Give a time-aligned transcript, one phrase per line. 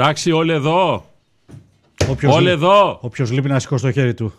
[0.00, 1.04] Εντάξει, όλοι εδώ.
[2.08, 2.98] Όποιος, Όλοι λεί- εδώ.
[3.02, 4.32] όποιος λείπει να σηκώσει το χέρι του.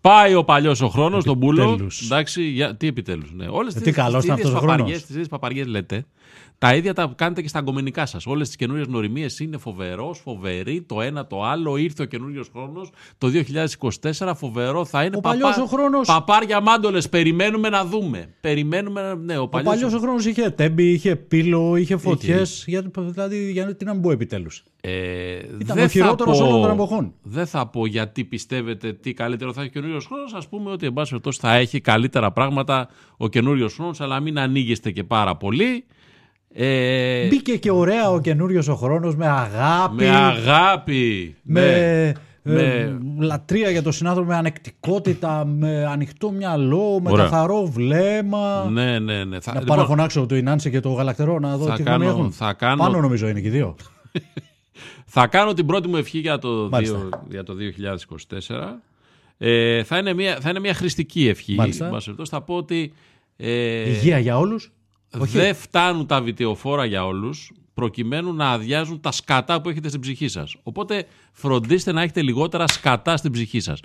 [0.00, 1.62] Πάει ο παλιός ο χρόνος, τον Μπούλο.
[1.62, 2.02] Επιτέλους.
[2.04, 2.76] Εντάξει, για...
[2.76, 3.32] τι επιτέλους.
[3.32, 3.46] Ναι.
[3.48, 4.90] Όλες τις καλός ήταν αυτός ο χρόνος.
[4.92, 6.04] Τις ίδιες παπαριές λέτε.
[6.58, 8.26] Τα ίδια τα κάνετε και στα αγκομενικά σας.
[8.26, 10.82] Όλες τις καινούριες νοημίε είναι φοβερός, φοβερή.
[10.82, 11.76] Το ένα το άλλο.
[11.76, 12.90] Ήρθε ο καινούριος χρόνος.
[13.18, 15.16] Το 2024 φοβερό θα είναι.
[15.16, 17.08] Ο παλιός ο χρόνος- Παπάρια μάντολες.
[17.08, 18.34] Περιμένουμε να δούμε.
[18.40, 19.18] Περιμένουμε.
[19.24, 22.64] Ναι, ο Ο παλιός παλιός ο χρόνος είχε τέμπη, είχε πύλο, είχε φωτιές.
[22.94, 24.64] Δηλαδή, γιατί να μην πω επιτέλους.
[24.80, 27.14] Ε, Ήταν δεν ο χειρότερος θα πω- όλων των εποχών.
[27.22, 30.34] Δεν θα πω γιατί πιστεύετε τι καλύτερο θα έχει ο καινούριος χρόνος.
[30.34, 34.38] Α πούμε ότι εν πάση περιπτώσει θα έχει καλύτερα πράγματα ο καινούριος χρόνος, αλλά μην
[34.38, 35.84] ανοίγεστε και πάρα πολύ.
[36.58, 39.94] Ε, Μπήκε και ωραία ο καινούριος ο χρόνος με αγάπη.
[39.94, 41.36] με αγάπη.
[41.42, 41.60] με,
[42.42, 47.24] με- ε, λατρεία για τον συνάνθρωπο, με ανεκτικότητα, με ανοιχτό μυαλό, με Ωραία.
[47.24, 48.68] καθαρό βλέμμα.
[48.70, 49.40] ναι, ναι, ναι.
[49.40, 51.82] Θα, Να λοιπόν, πάω να φωνάξω το Ινάνσε και το Γαλακτερό να δω Θα τι
[51.82, 52.32] κάνω- γνώμη έχουν.
[52.32, 53.76] θα κάνω- Πάνω νομίζω είναι και οι δύο.
[55.16, 56.96] θα κάνω την πρώτη μου ευχή για το, Μάλιστα.
[56.98, 58.80] δύο- για το 2024.
[59.38, 61.54] Ε, θα, είναι μια, θα είναι μια χρηστική ευχή.
[61.54, 61.84] Μάλιστα.
[61.84, 62.30] εν πάση περιπτώσει.
[62.30, 62.92] Θα πω ότι
[63.36, 64.38] ε, Υγεία για
[65.20, 65.30] όλου.
[65.30, 70.28] δεν φτάνουν τα βιτεοφόρα για όλους προκειμένου να αδειάζουν τα σκατά που έχετε στην ψυχή
[70.28, 70.56] σας.
[70.62, 73.80] Οπότε φροντίστε να έχετε λιγότερα σκατά στην ψυχή σας.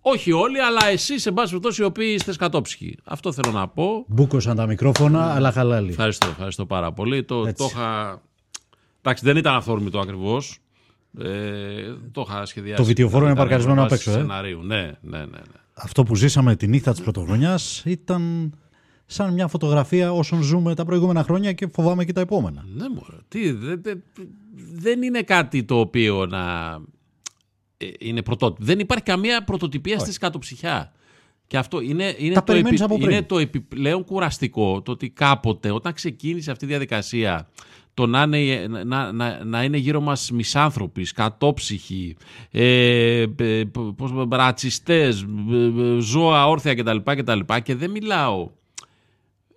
[0.00, 2.96] Όχι όλοι, αλλά εσείς, σε πάση περιπτώσει, οι οποίοι είστε σκατόψυχοι.
[3.04, 4.04] Αυτό θέλω να πω.
[4.08, 5.90] Μπούκωσαν τα μικρόφωνα, αλλά χαλάλι.
[5.90, 7.24] Ευχαριστώ, ευχαριστώ πάρα πολύ.
[7.24, 7.54] Το, Έτσι.
[7.54, 8.20] το είχα...
[9.02, 10.58] Εντάξει, δεν ήταν αυθόρμητο ακριβώς.
[11.18, 11.26] Ε,
[12.12, 12.80] το είχα σχεδιάσει.
[12.80, 14.14] Το βιτιοφόρο είναι Ήταν παρκαρισμένο βάση απ' έξω, ε.
[14.14, 14.62] Σεναρίου.
[14.62, 15.24] Ναι, ναι, ναι.
[15.24, 15.40] ναι.
[15.74, 18.52] Αυτό που ζήσαμε τη νύχτα της πρωτοχρονιά ήταν
[19.12, 22.64] σαν μια φωτογραφία όσων ζούμε τα προηγούμενα χρόνια και φοβάμαι και τα επόμενα.
[22.74, 23.16] Ναι, μωρέ.
[23.28, 23.94] Τι, δε- δε-
[24.72, 26.72] δεν είναι κάτι το οποίο να
[27.76, 28.64] ε, είναι πρωτότυπο.
[28.64, 30.92] Δεν υπάρχει καμία πρωτοτυπία στη σκατοψυχιά.
[31.46, 33.10] Και αυτό είναι, είναι, Τα το, περιμένεις από πριν.
[33.10, 37.48] είναι το επιπλέον κουραστικό το ότι κάποτε όταν ξεκίνησε αυτή η διαδικασία
[37.94, 42.16] το να είναι, να, να, να είναι γύρω μας μισάνθρωποι, σκατόψυχοι,
[42.50, 43.64] ε, ε,
[43.96, 46.96] πώς, ρατσιστές, ε, ε, ζώα όρθια κτλ.
[47.04, 47.40] κτλ.
[47.62, 48.50] Και δεν μιλάω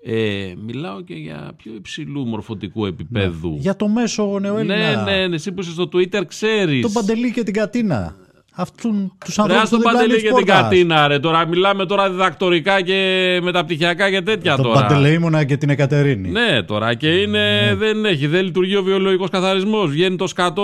[0.05, 3.57] ε, μιλάω και για πιο υψηλού μορφωτικού επίπεδου.
[3.59, 5.03] Για το μέσο νεοέλληνα.
[5.03, 6.81] Ναι, ναι, ναι, εσύ που είσαι στο Twitter ξέρεις.
[6.81, 8.15] Τον Παντελή και την Κατίνα.
[8.55, 11.19] Αυτούν τους Ρε, ανθρώπου ας τον Παντελή και την Κατίνα, ρε.
[11.19, 14.81] Τώρα μιλάμε τώρα διδακτορικά και μεταπτυχιακά και τέτοια Τον τώρα.
[14.81, 16.29] Παντελεήμονα και την Εκατερίνη.
[16.29, 19.89] Ναι, τώρα και είναι, δεν έχει, δεν λειτουργεί ο βιολογικός καθαρισμός.
[19.91, 20.63] Βγαίνει το σκατό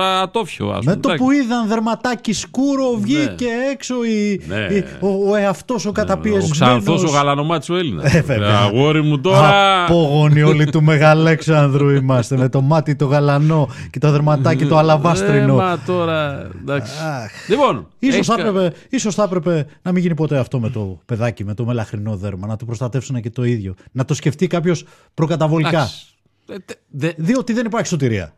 [0.00, 0.94] α, ατόφιο, ας πούμε.
[0.94, 1.24] Με το Εντάξει.
[1.24, 4.74] που είδαν δερματάκι σκούρο βγήκε έξω η, Ναι.
[4.74, 6.50] η- ο, ο εαυτός ο Ο καταπιεσμένος.
[6.50, 8.14] Ξανθός ο γαλανομάτης ο Έλληνας.
[8.14, 8.58] Ε, βέβαια.
[8.58, 9.84] Αγόρι μου τώρα.
[9.84, 14.78] Απόγονοι όλοι του Μεγαλέξανδρου είμαστε με το μάτι το γαλανό και το δερματάκι το Ε,
[14.78, 15.54] αλαβάστρινο.
[15.54, 16.48] μα τώρα,
[16.82, 17.02] εντάξει.
[17.04, 17.48] Αχ.
[17.48, 20.70] Λοιπόν, Ίσως έχεις θα, κα- έπρεπε, ίσως θα έπρεπε να μην γίνει ποτέ αυτό με
[20.70, 23.74] το παιδάκι, με το μελαχρινό δέρμα, να το προστατεύσουν και το ίδιο.
[23.92, 25.68] Να το σκεφτεί κάποιος προκαταβολικά.
[25.68, 26.06] εντάξει.
[26.48, 28.34] Ε, τε- δε- Διότι δεν υπάρχει σωτηρία.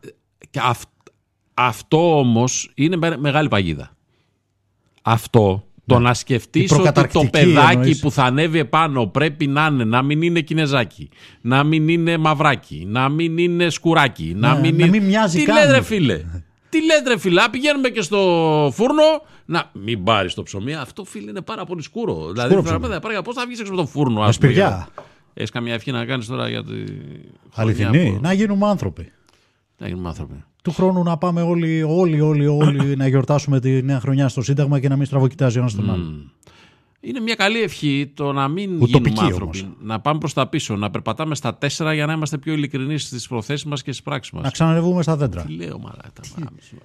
[0.51, 0.89] Και αυ-
[1.55, 3.97] αυτό όμως είναι με- μεγάλη παγίδα.
[5.03, 8.01] Αυτό, το να σκεφτείς Η ότι το προκαταρκτική παιδάκι εννοείς.
[8.01, 11.09] που θα ανέβει επάνω πρέπει να είναι, να μην είναι κινεζάκι,
[11.41, 14.99] να μην είναι μαυράκι, να μην είναι σκουράκι, να Ναι, μην να είναι...
[14.99, 15.57] μην μοιάζει Τι καν.
[15.57, 16.21] λέτε ρε φίλε,
[16.72, 18.19] τι λέτε ρε φίλε, Α, πηγαίνουμε και στο
[18.75, 19.03] φούρνο,
[19.44, 22.33] να μην πάρεις το ψωμί, αυτό φίλε είναι πάρα πολύ σκούρο.
[22.33, 22.87] δηλαδή, ψωμί.
[22.87, 24.50] θα, θα, πώς θα βγεις έξω από το φούρνο, Με ας πούμε.
[24.53, 24.88] σπηριά.
[25.34, 26.93] Έχεις καμία ευχή να κάνεις τώρα για τη χρονιά
[27.55, 28.12] Αληθινή.
[28.12, 29.12] που- Να γίνουμε άνθρωποι.
[29.78, 30.44] Να γίνουμε άνθρωποι.
[30.62, 34.81] Του χρόνου να πάμε όλοι, όλοι, όλοι, όλοι να γιορτάσουμε τη νέα χρονιά στο Σύνταγμα
[34.81, 36.32] και να μην στραβοκοιτάζει ο ένας τον άλλον.
[37.05, 39.59] Είναι μια καλή ευχή το να μην Ουτοπική γίνουμε άνθρωποι.
[39.61, 39.77] όμως.
[39.83, 43.29] Να πάμε προς τα πίσω, να περπατάμε στα τέσσερα για να είμαστε πιο ειλικρινείς στις
[43.29, 44.43] προθέσεις μας και στις πράξεις μας.
[44.43, 45.43] Να ξανανεβούμε στα δέντρα.
[45.43, 46.23] Τι λέω, μαλάκα.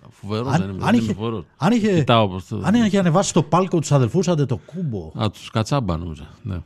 [0.10, 0.78] Φοβερός Αν, δεν είμαι.
[0.86, 1.44] αν, δεν είχε, είμαι φοβερός.
[1.58, 5.12] αν, είχε, Κοιτάω προς το- αν είχε ανεβάσει το πάλκο τους αδελφούς άντε το κούμπο,
[5.16, 6.24] Α, τους κατσάμπα νομίζω.
[6.44, 6.58] Ναι.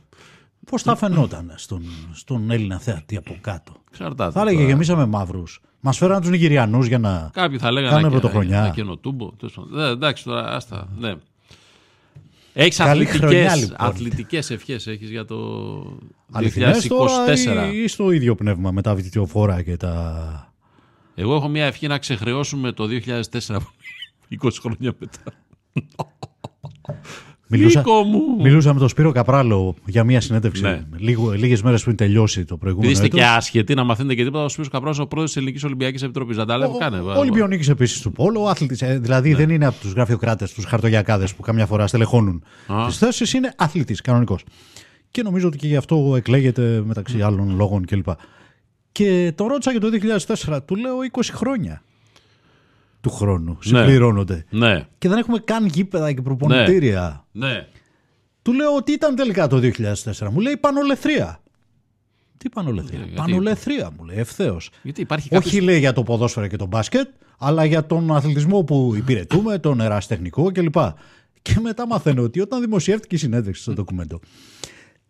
[0.70, 4.32] πώς θα φαινόταν στον, στον Έλληνα θεατή από κάτω; Εξαρτάται.
[4.32, 4.68] Θα έλεγε τώρα.
[4.68, 5.60] γεμίσαμε μαύρους.
[5.80, 7.30] Μας φέραν τους Νιγηριανούς για να.
[7.32, 8.60] Κάποιοι θα λέγανε Κάνουμε να- πρωτοχρονιά.
[8.60, 9.30] να καινοτούμπο.
[9.32, 9.70] τέλος πάντων.
[9.78, 10.88] Ναι, εντάξει τώρα, άστα.
[10.98, 11.14] Ναι.
[12.52, 13.86] Έχεις Καλή χρονιά, αθλητικές, λοιπόν.
[13.88, 15.36] αθλητικές ευχές έχεις για το
[16.32, 17.24] Αληθινές τώρα
[17.70, 17.72] 2024.
[17.72, 20.54] ή, ή στο ίδιο πνεύμα με τα βιτιοφόρα και τα.
[21.14, 23.56] Εγώ έχω μια ευχή να ξεχρεώσουμε το 2004
[24.42, 25.32] 20 χρόνια μετά.
[27.58, 28.20] Μιλούσα, Νίκο μου!
[28.42, 30.82] μιλούσα με τον Σπύρο Καπράλο για μια συνέντευξη Ναι.
[30.96, 33.30] λίγο, λίγες μέρες πριν τελειώσει το προηγούμενο Επειδή είστε έτος.
[33.30, 36.36] και άσχετοι να μαθαίνετε και τίποτα, ο Σπύρος Καπρός ο πρόεδρος της Ελληνικής Ολυμπιακής Επιτροπής.
[36.36, 36.98] Να τα λέμε, κάνε.
[36.98, 38.86] Ο Ολυμπιονίκη επίσης του Πόλο, αθλητή.
[38.96, 39.36] δηλαδή Ναι.
[39.36, 42.84] δεν είναι από τους γραφειοκράτες, τους χαρτογιακάδες που καμιά φορά στελεχώνουν Α.
[42.86, 44.44] τις θέσεις, είναι αθλητής, κανονικός.
[45.10, 47.24] Και νομίζω ότι και γι' αυτό εκλέγεται μεταξύ Ναι.
[47.24, 48.06] άλλων λόγων κλπ.
[48.92, 51.82] Και το ρώτησα για το 2004, του λέω 20 χρόνια.
[53.02, 53.58] Του χρόνου.
[53.60, 54.44] Συμπληρώνονται.
[54.50, 54.86] Ναι.
[54.98, 57.26] Και δεν έχουμε καν γήπεδα και προπονητήρια.
[57.32, 57.66] Ναι.
[58.42, 60.28] Του λέω ότι ήταν τελικά το 2004.
[60.30, 61.42] Μου λέει πανολεθρία.
[62.36, 64.70] Τι πανολεθρία; γιατί- Πανολεθρία μου λέει ευθέως.
[64.82, 65.64] Γιατί υπάρχει Όχι κάποιος...
[65.64, 67.08] λέει για το ποδόσφαιρο και τον μπάσκετ,
[67.38, 70.76] αλλά για τον αθλητισμό που υπηρετούμε, τον εραστεχνικό κλπ.
[71.42, 74.20] Και μετά μαθαίνω ότι όταν δημοσιεύτηκε η συνέντευξη στο ντοκουμέντο,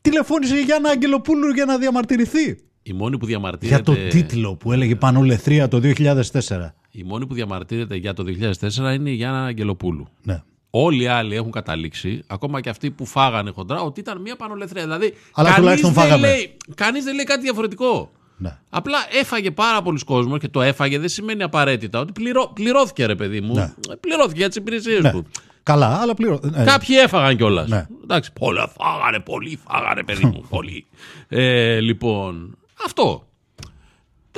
[0.00, 2.58] τηλεφώνησε η Γιάννα Αγγελοπούλου για να διαμαρτυρηθεί.
[2.82, 3.74] Η μόνη που διαμαρτύρεται...
[3.74, 6.70] Για το τίτλο που έλεγε Πανολεθρία το 2004.
[6.94, 8.24] Η μόνη που διαμαρτύρεται για το
[8.60, 10.08] 2004 είναι η Γιάννα Αγγελοπούλου.
[10.22, 10.42] Ναι.
[10.70, 14.82] Όλοι οι άλλοι έχουν καταλήξει, ακόμα και αυτοί που φάγανε χοντρά, ότι ήταν μια πανολεθρία.
[14.82, 16.26] Δηλαδή, Αλλά κανείς τουλάχιστον δεν φάγαμε.
[16.26, 18.12] λέει, κανείς δεν λέει κάτι διαφορετικό.
[18.36, 18.58] ναι.
[18.70, 23.14] Απλά έφαγε πάρα πολλοί κόσμος και το έφαγε δεν σημαίνει απαραίτητα ότι πληρώ, πληρώθηκε, ρε
[23.14, 23.54] παιδί μου.
[23.54, 23.72] Ναι.
[24.00, 25.10] Πληρώθηκε για τις υπηρεσίες ναι.
[25.10, 25.26] του.
[25.62, 26.40] Καλά, αλλά πλήρω.
[26.42, 26.64] ναι.
[26.64, 27.68] Κάποιοι έφαγαν κιόλας.
[27.68, 27.86] Ναι.
[28.02, 30.44] Εντάξει, πολλά φάγανε, πολλοί φάγανε, παιδί μου.
[30.54, 30.86] πολλοί.
[31.28, 33.26] Ε, λοιπόν, αυτό.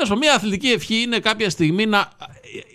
[0.04, 2.08] Τέλο πάντων, μια αθλητική ευχή είναι κάποια στιγμή να,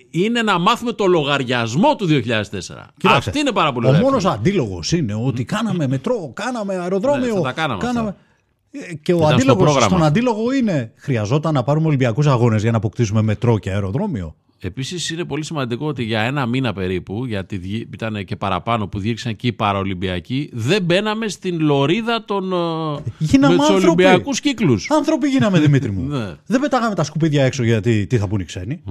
[0.10, 2.12] είναι να μάθουμε το λογαριασμό του 2004.
[2.18, 4.36] Κοίταξε, Αυτή είναι πάρα πολύ Ο ωραία μόνος ευχή.
[4.36, 7.26] αντίλογος είναι ότι κάναμε μετρό, κάναμε αεροδρόμιο.
[7.28, 8.16] Ναι, θα τα κάναμε αυτά.
[8.72, 9.88] Ε, Και ο Ήταν στο αντίλογο πρόγραμμα.
[9.88, 14.36] στον αντίλογο είναι χρειαζόταν να πάρουμε Ολυμπιακούς αγώνες για να αποκτήσουμε μετρό και αεροδρόμιο.
[14.62, 19.00] Επίσης είναι πολύ σημαντικό ότι για ένα μήνα περίπου, γιατί διή- ήταν και παραπάνω που
[19.00, 22.54] διήρξαν και οι Παραολυμπιακοί, δεν μπαίναμε στην λωρίδα των.
[22.54, 22.56] ε,
[23.18, 24.04] Γίναμε με τους άνθρωποι.
[24.04, 24.88] Ολυμπιακούς κύκλους.
[24.92, 26.08] Άνθρωποι γίναμε, Δημήτρη μου.
[26.08, 26.36] Ναι.
[26.46, 28.82] Δεν πετάγαμε τα σκουπίδια έξω γιατί τι θα πούνε οι ξένοι.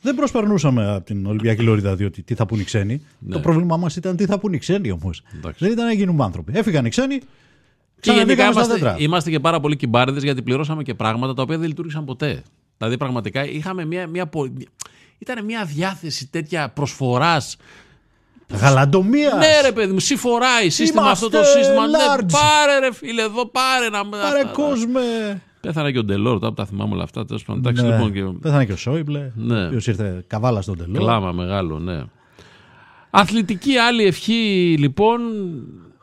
[0.00, 3.02] Δεν προσπερνούσαμε από την Ολυμπιακή Λωρίδα διότι τι θα πούνε οι ξένοι.
[3.30, 5.22] Το πρόβλημά μας ήταν τι θα πούνε οι ξένοι όμως.
[5.32, 5.38] Ναι.
[5.38, 5.64] Εντάξει.
[5.64, 6.52] Δεν ήταν να γίνουμε άνθρωποι.
[6.54, 7.18] Έφυγαν οι ξένοι,
[8.00, 8.96] Και γενικά ξαναβγήκαμε στα είμαστε, δέντρα.
[9.04, 12.42] είμαστε και πάρα πολύ κυμπάριδες γιατί πληρώσαμε και πράγματα τα οποία δεν λειτουργήσαν ποτέ.
[12.78, 14.06] Δηλαδή πραγματικά είχαμε μια.
[14.06, 14.52] μια, πο-
[15.18, 17.56] ήταν μια διάθεση τέτοια προσφοράς.
[18.52, 19.34] Γαλαντομίας.
[19.34, 21.86] Ναι, ρε παιδί μου, συμφοράει σύστημα αυτό το Είμαστε σύστημα.
[21.86, 22.26] Ναι, large.
[22.32, 24.06] πάρε ρε φίλε, εδώ πάρε να.
[24.06, 25.00] Πάρε αυτά- κόσμε.
[25.60, 27.24] Πέθανε και ο Ντελόρ, τώρα που τα θυμάμαι όλα αυτά.
[27.24, 27.96] Τέλος πάντων, εντάξει, Ναι.
[27.96, 28.12] λοιπόν.
[28.12, 28.38] Και...
[28.40, 29.62] Πέθανε και ο Σόιμπλε, Ναι.
[29.62, 30.98] ο οποίος ήρθε καβάλα στον τελό.
[30.98, 32.02] Κλάμα μεγάλο, ναι.
[33.10, 35.20] Αθλητική άλλη ευχή, λοιπόν.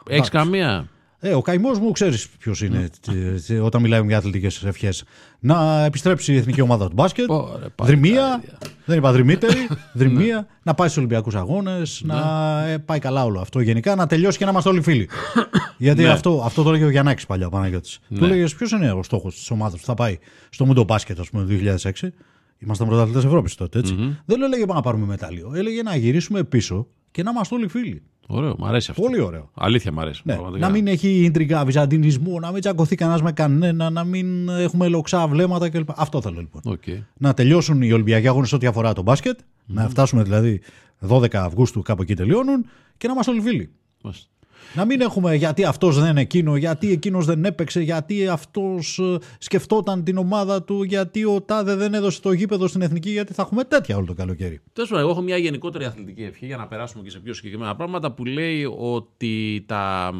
[0.09, 0.87] Έχεις καμία;
[1.25, 2.87] Ε, ο καημός μου ξέρεις ποιος είναι Ναι.
[2.87, 5.03] τε- τε- όταν μιλάμε για αθλητικές ευχές.
[5.39, 7.29] Να επιστρέψει η εθνική ομάδα του μπάσκετ.
[7.29, 8.43] Ωραία, πάλι Δριμεία.
[8.85, 9.67] Δεν είπα δριμύτερη.
[9.93, 10.47] Δριμεία.
[10.63, 12.01] να πάει στους Ολυμπιακούς Αγώνες.
[12.05, 12.19] Να
[12.67, 13.59] ε, πάει καλά όλο αυτό.
[13.59, 15.09] Γενικά να τελειώσει και να είμαστε όλοι φίλοι.
[15.77, 16.09] Γιατί Ναι.
[16.09, 17.99] αυτό, αυτό το έλεγε ο Γιαννάκης παλιά ο Παναγιώτης.
[18.15, 20.17] Του έλεγε ποιος είναι ο στόχος της ομάδας που θα πάει
[20.49, 22.13] στο Μουντομπάσκετ, ας πούμε, το 2006.
[22.59, 23.95] Ήμασταν πρωταθλητές Ευρώπης τότε, έτσι.
[24.25, 25.51] Δεν του έλεγε πάμε να πάρουμε μετάλλιο.
[25.55, 28.01] Έλεγε να γυρίσουμε πίσω και να είμαστε όλοι φίλοι.
[28.27, 29.01] Ωραίο, μου αρέσει αυτό.
[29.01, 29.49] Πολύ ωραίο.
[29.53, 30.21] Αλήθεια μου αρέσει.
[30.25, 30.65] Ναι, πραγματικά.
[30.65, 35.27] να μην έχει ίντριγκα, βυζαντινισμό, να μην τσακωθεί κανένας με κανένα, να μην έχουμε λοξά
[35.27, 35.89] βλέμματα κλπ.
[35.95, 36.61] Αυτό θέλω λοιπόν.
[36.65, 36.83] Οκ.
[37.17, 40.61] Να τελειώσουν οι Ολυμπιακοί αγώνες ό,τι αφορά το μπάσκετ, να φτάσουμε δηλαδή
[41.07, 42.65] 12 Αυγούστου κάπου εκεί τελειώνουν
[42.97, 43.69] και να είμαστε όλοι φίλοι.
[44.03, 44.27] Μάλιστα.
[44.75, 49.01] Να μην έχουμε γιατί αυτός δεν είναι εκείνο, γιατί εκείνος δεν έπαιξε, γιατί αυτός
[49.37, 53.41] σκεφτόταν την ομάδα του, γιατί ο Τάδε δεν έδωσε το γήπεδο στην εθνική, γιατί θα
[53.41, 54.59] έχουμε τέτοια όλο το καλοκαίρι.
[54.73, 57.75] Τέλος πάντων, εγώ έχω μια γενικότερη αθλητική ευχή για να περάσουμε και σε πιο συγκεκριμένα
[57.75, 60.11] πράγματα που λέει ότι τα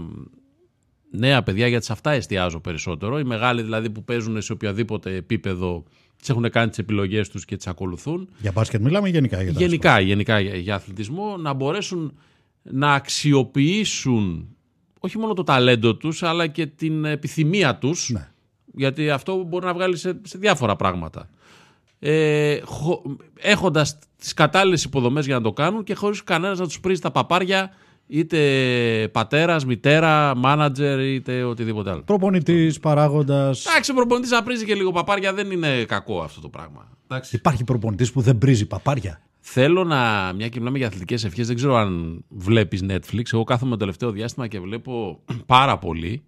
[1.11, 5.83] νέα παιδιά, γιατί σε αυτά εστιάζω περισσότερο, οι μεγάλοι δηλαδή που παίζουν σε οποιαδήποτε επίπεδο,
[6.19, 8.29] τις έχουν κάνει τις επιλογές τους και τις ακολουθούν.
[8.39, 12.13] Για μπάσκετ μιλάμε ή γενικά για τα Γενικά, γενικά για, για αθλητισμό, να μπορέσουν
[12.63, 14.47] να αξιοποιήσουν
[14.99, 18.29] όχι μόνο το ταλέντο τους, αλλά και την επιθυμία τους, Ναι.
[18.73, 21.29] γιατί αυτό μπορεί να βγάλει σε, σε διάφορα πράγματα.
[21.99, 23.01] Ε, χω,
[23.39, 27.11] έχοντας τις κατάλληλες υποδομές για να το κάνουν και χωρίς κανένας να τους πρίζει τα
[27.11, 27.71] παπάρια,
[28.07, 28.39] είτε
[29.11, 32.01] πατέρας, μητέρα, μάνατζερ, είτε οτιδήποτε άλλο.
[32.01, 33.65] Προπονητής, παράγοντας.
[33.65, 36.89] Εντάξει, ο προπονητής να πρίζει και λίγο παπάρια δεν είναι κακό αυτό το πράγμα.
[37.07, 37.35] Εντάξει.
[37.35, 41.55] Υπάρχει προπονητής που δεν πρίζει παπάρια; Θέλω να, μια και μιλάμε για αθλητικές ευχές, δεν
[41.55, 43.23] ξέρω αν βλέπεις Netflix.
[43.33, 46.23] Εγώ κάθομαι το τελευταίο διάστημα και βλέπω πάρα πολύ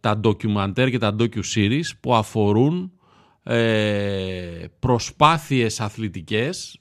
[0.00, 2.92] τα ντοκιμαντέρ και τα docu-series που αφορούν
[3.42, 6.80] ε, προσπάθειες αθλητικές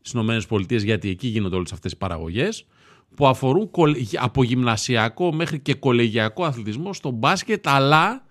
[0.00, 2.66] στις ΗΠΑ, γιατί εκεί γίνονται όλες αυτές οι παραγωγές,
[3.14, 8.24] που αφορούν κολ- από γυμνασιακό μέχρι και κολεγιακό αθλητισμό στο μπάσκετ, αλλά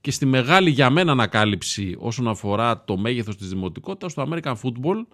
[0.00, 5.06] και στη μεγάλη για μένα ανακάλυψη όσον αφορά το μέγεθος της δημοτικότητας στο American Football,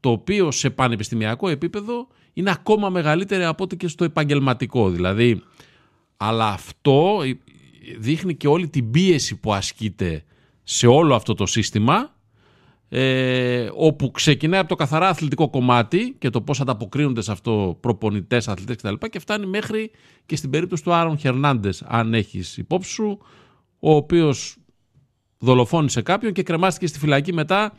[0.00, 4.90] το οποίο σε πανεπιστημιακό επίπεδο είναι ακόμα μεγαλύτερο από ό,τι και στο επαγγελματικό.
[4.90, 5.42] Δηλαδή,
[6.16, 7.20] αλλά αυτό
[7.98, 10.24] δείχνει και όλη την πίεση που ασκείται
[10.62, 12.14] σε όλο αυτό το σύστημα
[12.88, 18.48] ε, όπου ξεκινάει από το καθαρά αθλητικό κομμάτι και το πώς ανταποκρίνονται σε αυτό προπονητές,
[18.48, 19.06] αθλητές κτλ.
[19.10, 19.90] και φτάνει μέχρι
[20.26, 23.18] και στην περίπτωση του Άρον Χερνάντες αν έχεις υπόψη σου
[23.78, 24.56] ο οποίος
[25.38, 27.76] δολοφόνησε κάποιον και κρεμάστηκε στη φυλακή μετά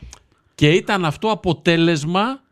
[0.56, 2.44] και ήταν αυτό αποτέλεσμα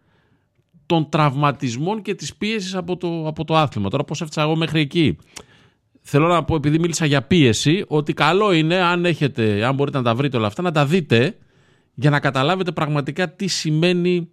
[0.85, 3.89] των τραυματισμών και της πίεσης από το, από το άθλημα.
[3.89, 5.17] Τώρα πώς έφτασα εγώ μέχρι εκεί.
[6.01, 10.03] Θέλω να πω, επειδή μίλησα για πίεση, ότι καλό είναι αν έχετε, αν μπορείτε να
[10.03, 11.37] τα βρείτε όλα αυτά, να τα δείτε
[11.93, 14.29] για να καταλάβετε πραγματικά τι σημαίνει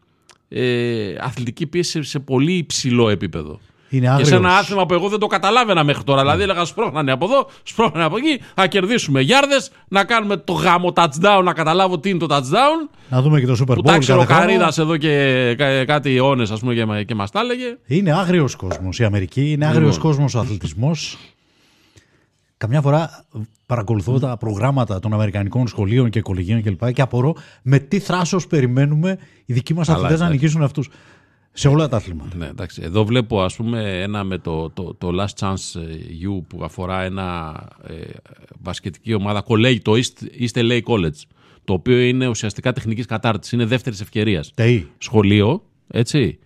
[0.48, 3.60] ε, αθλητική πίεση σε πολύ υψηλό επίπεδο.
[3.92, 4.30] Είναι Και σε άγριος.
[4.32, 6.20] ένα άθλημα που εγώ δεν το καταλάβαινα μέχρι τώρα.
[6.20, 10.92] Δηλαδή έλεγα σπρώχνανε από εδώ, σπρώχνανε από εκεί, θα κερδίσουμε γιάρδες, να κάνουμε το γάμο
[10.96, 12.88] touchdown, να καταλάβω τι είναι το touchdown.
[13.08, 13.84] Να δούμε και το Super Που Bowl.
[13.84, 14.58] τα ήξερε ο κάθε χρόνο.
[14.58, 17.76] Καρίδα εδώ και κα- κάτι αιώνες, ας πούμε, και, μα- και μας τα έλεγε.
[17.86, 20.10] Είναι άγριος κόσμος η Αμερική, είναι άγριος Λοιπόν.
[20.10, 21.16] κόσμος ο αθλητισμός.
[22.56, 23.24] Καμιά φορά
[23.66, 26.92] παρακολουθώ τα προγράμματα των Αμερικανικών σχολείων και κολεγίων κλπ.
[26.92, 30.42] Και, απορώ με τι θράσος περιμένουμε οι δικοί μας Καλά, αθλητές να εντάξει.
[30.42, 30.88] νικήσουν αυτούς.
[31.52, 32.36] Σε όλα τα αθλήματα.
[32.36, 32.82] Ναι, εντάξει.
[32.84, 37.02] Εδώ βλέπω ας πούμε ένα με το, το, το Last Chance ε, U που αφορά
[37.02, 37.54] ένα
[37.86, 37.94] ε,
[38.60, 41.20] μπασκετική ομάδα college, το East, East LA College
[41.64, 44.52] το οποίο είναι ουσιαστικά τεχνικής κατάρτισης, είναι δεύτερης ευκαιρίας.
[44.54, 44.88] ΤΕΗ.
[44.98, 46.38] Σχολείο, έτσι,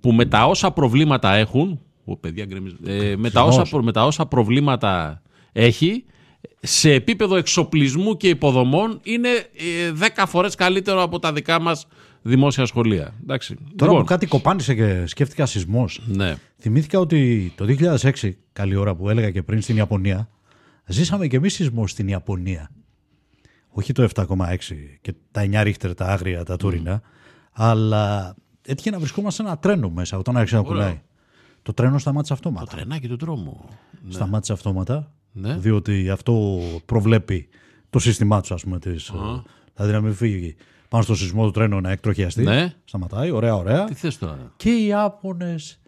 [0.00, 3.92] που με τα όσα προβλήματα έχουν, ο, παιδιά, γκρεμίζ- ε, με, τα όσα, προ- με
[3.92, 6.04] τα όσα προβλήματα έχει,
[6.60, 11.86] σε επίπεδο εξοπλισμού και υποδομών είναι ε, 10 φορές καλύτερο από τα δικά μας
[12.22, 13.14] δημόσια σχολεία.
[13.22, 13.54] Εντάξει.
[13.54, 16.34] Τώρα Λοιπόν, που κάτι κοπάνισε και σκέφτηκα σεισμός, ναι.
[16.58, 17.64] θυμήθηκα ότι το
[18.00, 20.28] 2006, καλή ώρα που έλεγα και πριν στην Ιαπωνία,
[20.86, 22.70] ζήσαμε και εμείς σεισμό στην Ιαπωνία.
[23.68, 24.26] Όχι το 7,6
[25.00, 27.02] και τα 9 ρίχτερ, τα άγρια, τα τούρινα,
[27.52, 28.34] αλλά
[28.66, 31.00] έτυχε να βρισκόμαστε σε ένα τρένο μέσα όταν άρχισε να κολλάει.
[31.62, 32.76] Το τρένο σταμάτησε αυτόματα.
[32.76, 33.64] Τρενάκι του τρόμου.
[34.08, 35.56] Σταμάτησε αυτόματα, Ναι.
[35.56, 37.48] διότι αυτό προβλέπει
[37.90, 38.78] το σύστημά τους, ας πούμε.
[38.78, 39.42] Της, ε,
[39.74, 40.56] Δηλαδή να μην φύγει
[40.92, 42.42] πάνω στο σεισμό του τρένου να εκτροχιαστεί.
[42.42, 42.74] Ναι.
[42.84, 43.84] Σταματάει, ωραία, ωραία.
[43.84, 45.80] Τι θες τώρα; Και οι Ιάπωνες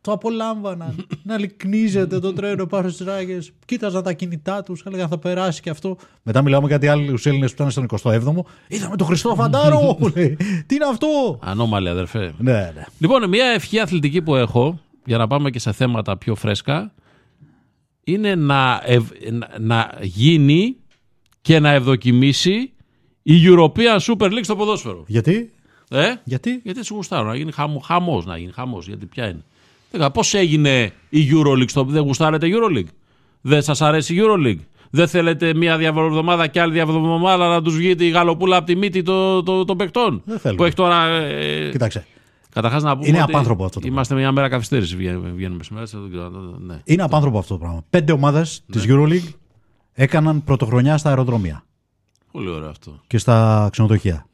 [0.00, 1.06] το απολάμβαναν.
[1.28, 3.52] να λυκνίζεται το τρένο πάνω στις ράγες.
[3.64, 5.96] Κοίταζαν τα κινητά τους, έλεγαν θα περάσει και αυτό.
[6.22, 8.44] Μετά μιλάμε με κάτι άλλου Έλληνες που ήταν στον 27ο.
[8.68, 9.80] Είδαμε τον Χριστό Φαντάρο!
[10.00, 10.36] μου λέει.
[10.66, 11.38] Τι είναι αυτό!
[11.42, 12.32] Ανώμαλη αδερφέ.
[12.38, 12.84] ναι, ναι.
[12.98, 16.92] Λοιπόν, μια ευχή αθλητική που έχω, για να πάμε και σε θέματα πιο φρέσκα,
[18.04, 20.76] είναι να, ευ- να, να γίνει
[21.40, 22.72] και να ευδοκιμήσει
[23.30, 25.04] η European Super League στο ποδόσφαιρο.
[25.06, 25.50] Γιατί,
[25.90, 29.44] Ε; γιατί, Γιατί σου γουστάρω, να γίνει χαμ, χαμός, να γίνει χαμός, γιατί ποια είναι.
[29.90, 32.88] Δεν πώς έγινε η EuroLeague στο δεν γουστάρετε EuroLeague;
[33.40, 34.58] Δεν σας αρέσει η EuroLeague;
[34.90, 39.02] Δεν θέλετε μία διαβολοβδομάδα και άλλη διαβολοβδομάδα να τους βγει η γαλοπούλα από τη μύτη
[39.02, 40.60] των το, των παικτών; Δεν θέλουμε.
[40.60, 41.06] Που έχει τώρα...
[41.06, 42.06] Ε, κοίταξε.
[42.52, 45.86] Καταρχάς να πούμε Είναι ότι απάνθρωπο αυτό το Είμαστε μια μέρα καθυστέρηση βγαίνουμε, βγαίνουμε σήμερα.
[45.92, 46.80] δεν ξέρω, Ναι.
[46.84, 47.84] Είναι απάνθρωπο αυτό το πράγμα.
[47.90, 49.32] Πέντε ομάδες της EuroLeague
[49.92, 51.62] έκαναν πρωτοχρονιά στα αεροδρόμια
[52.38, 53.00] Πολύ ωραίο αυτό.
[53.06, 54.26] και στα ξενοδοχεια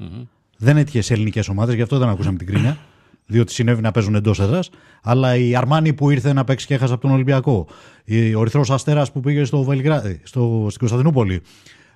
[0.58, 2.78] Δεν έτυχε σε ελληνικές ομάδες, γι' αυτό δεν ακούσαμε την κρίνια.
[3.26, 4.70] Διότι συνέβη να παίζουν εντός έδρας.
[5.02, 7.66] Αλλά η Αρμάνη που ήρθε να παίξει και έχασε από τον Ολυμπιακό.
[8.04, 11.40] Η- Ο Ερυθρός Αστέρας που πήγε στο Βελιγράδι, στο, στην Κωνσταντινούπολη.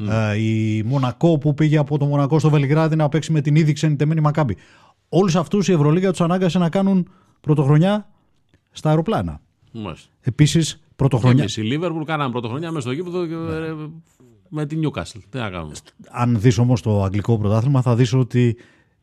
[0.09, 3.73] Ε, η Μονακό που πήγε από το Μονακό στο Βελιγράδι να παίξει με την ήδη
[3.73, 4.57] ξενιτεμένη Μακάμπη.
[5.09, 7.09] Όλους αυτούς η Ευρωλίγα τους ανάγκασε να κάνουν
[7.41, 8.09] πρωτοχρονιά
[8.71, 9.41] στα αεροπλάνα.
[9.73, 10.09] Μάλιστα.
[10.21, 11.41] Επίσης, πρωτοχρονιά.
[11.43, 13.75] Εμείς η Λίβερπουλ κάναμε πρωτοχρονιά μέσα στο γήπεδο και, ε,
[14.49, 15.21] με την Newcastle.
[15.31, 15.73] Τι να κάνουμε.
[16.11, 18.57] αν δεις όμως το αγγλικό πρωτάθλημα θα δεις ότι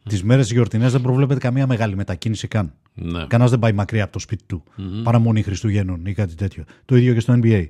[0.10, 2.74] τις μέρες γιορτινές δεν προβλέπεται καμία μεγάλη μετακίνηση καν.
[2.94, 3.26] Ναι.
[3.28, 4.64] Κανένας δεν πάει μακριά από το σπίτι του.
[5.04, 6.64] Παραμονή Χριστουγέννων ή κάτι τέτοιο.
[6.86, 7.66] Το ίδιο και στο NBA.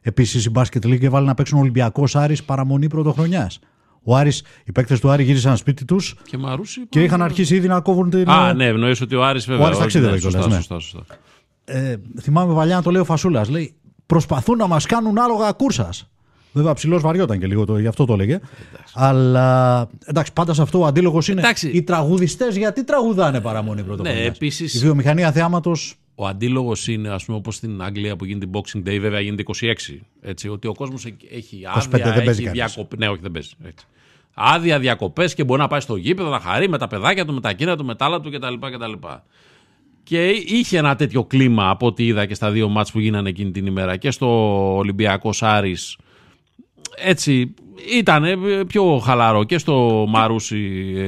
[0.00, 3.58] Επίσης η Basket League έβαλε να παίξουν Ολυμπιακός Άρης παραμονή πρωτοχρονιάς.
[4.02, 6.86] Ο Άρης, οι παίκτες του Άρη γύρισαν σπίτι τους Και Μαρούσι.
[6.88, 8.28] και είχαν αρχίσει ήδη να κόβουν την...
[8.30, 9.64] Α, ναι, εννοείς ότι ο Άρης βέβαια.
[9.66, 10.62] Άρης όχι, ταξίδευε ναι, κιόλας, σωστά, ναι.
[10.62, 11.16] σωστά, σωστά.
[11.64, 13.48] ε, θυμάμαι παλιά να το λέει ο Φασούλας.
[13.48, 13.74] Λέει
[14.06, 16.08] προσπαθούν να μας κάνουν άλογα κούρσας.
[16.52, 18.38] Βέβαια ψηλός βαριόταν και λίγο, το, γι' αυτό το έλεγε.
[18.94, 21.40] Αλλά εντάξει, πάντα σε αυτό ο αντίλογος είναι.
[21.40, 21.68] Εντάξει.
[21.68, 24.20] Οι τραγουδιστές γιατί τραγουδάνε παραμονή πρωτοχρονιά.
[24.20, 25.72] Ναι, επίσης- Η βιομηχανία θεάματο.
[26.14, 30.00] Ο αντίλογος είναι, ας πούμε, όπως στην Αγγλία που γίνεται Boxing Day, βέβαια γίνεται 26.
[30.20, 32.72] Έτσι, ότι ο κόσμος έχει 25 άδεια, δεν παίζει έχει κανείς.
[32.74, 32.96] διακοπέ.
[32.96, 33.50] Ναι, όχι, δεν παίζει.
[33.64, 33.84] Έτσι.
[34.34, 37.40] Άδεια διακοπές και μπορεί να πάει στο γήπεδο να χαρεί με τα παιδάκια του, με
[37.40, 38.54] τα κύρα του, με τα άλλα του κτλ.
[38.72, 39.06] κτλ.
[40.02, 43.50] Και είχε ένα τέτοιο κλίμα από ό,τι είδα και στα δύο μάτς που γίνανε εκείνη
[43.50, 44.26] την ημέρα και στο
[44.76, 45.96] Ολυμπιακός Άρης.
[46.96, 47.54] Έτσι,
[47.98, 48.24] ήταν
[48.66, 50.92] πιο χαλαρό και στο Μαρούσι.
[50.96, 51.02] ε,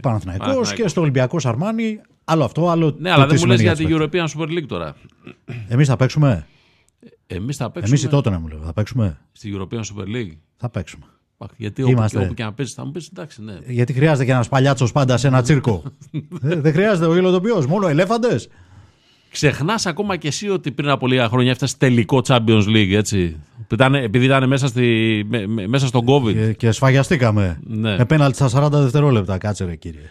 [0.00, 0.72] Παναθηναϊκός.
[0.72, 2.00] και στο Ολυμπιακός Αρμάνι.
[2.24, 2.96] Άλλο αυτό, άλλο.
[2.98, 4.96] Ναι, αλλά δεν μου λες για την European Super League τώρα.
[5.68, 6.46] Εμείς θα παίξουμε;
[7.26, 8.60] Εμείς θα παίξουμε Εμείς η τότε να μου λέω.
[8.64, 10.36] Θα παίξουμε; στη European Super League.
[10.56, 11.04] Θα παίξουμε.
[11.56, 12.18] Γιατί όπου, Είμαστε.
[12.18, 13.58] και, όπου και να παίζει, θα μου πεις εντάξει, ναι.
[13.66, 15.82] Γιατί χρειάζεται και ένας παλιάτσος πάντα σε ένα τσίρκο.
[16.42, 17.64] Ε, δεν χρειάζεται ο υλοτοπιό.
[17.68, 18.48] Μόνο ελέφαντες.
[19.30, 23.36] Ξεχνάς ακόμα και εσύ ότι πριν από λίγα χρόνια έφτασε τελικό Champions League, έτσι.
[23.66, 26.32] Που ήταν- επειδή ήταν μέσα, στη, με- με- μέσα στον COVID.
[26.32, 27.60] Και, και σφαγιαστήκαμε.
[27.66, 27.96] Ναι.
[27.96, 29.38] Με πέναλτι στα 40 δευτερόλεπτα.
[29.38, 30.10] Κάτσε ρε κύριε.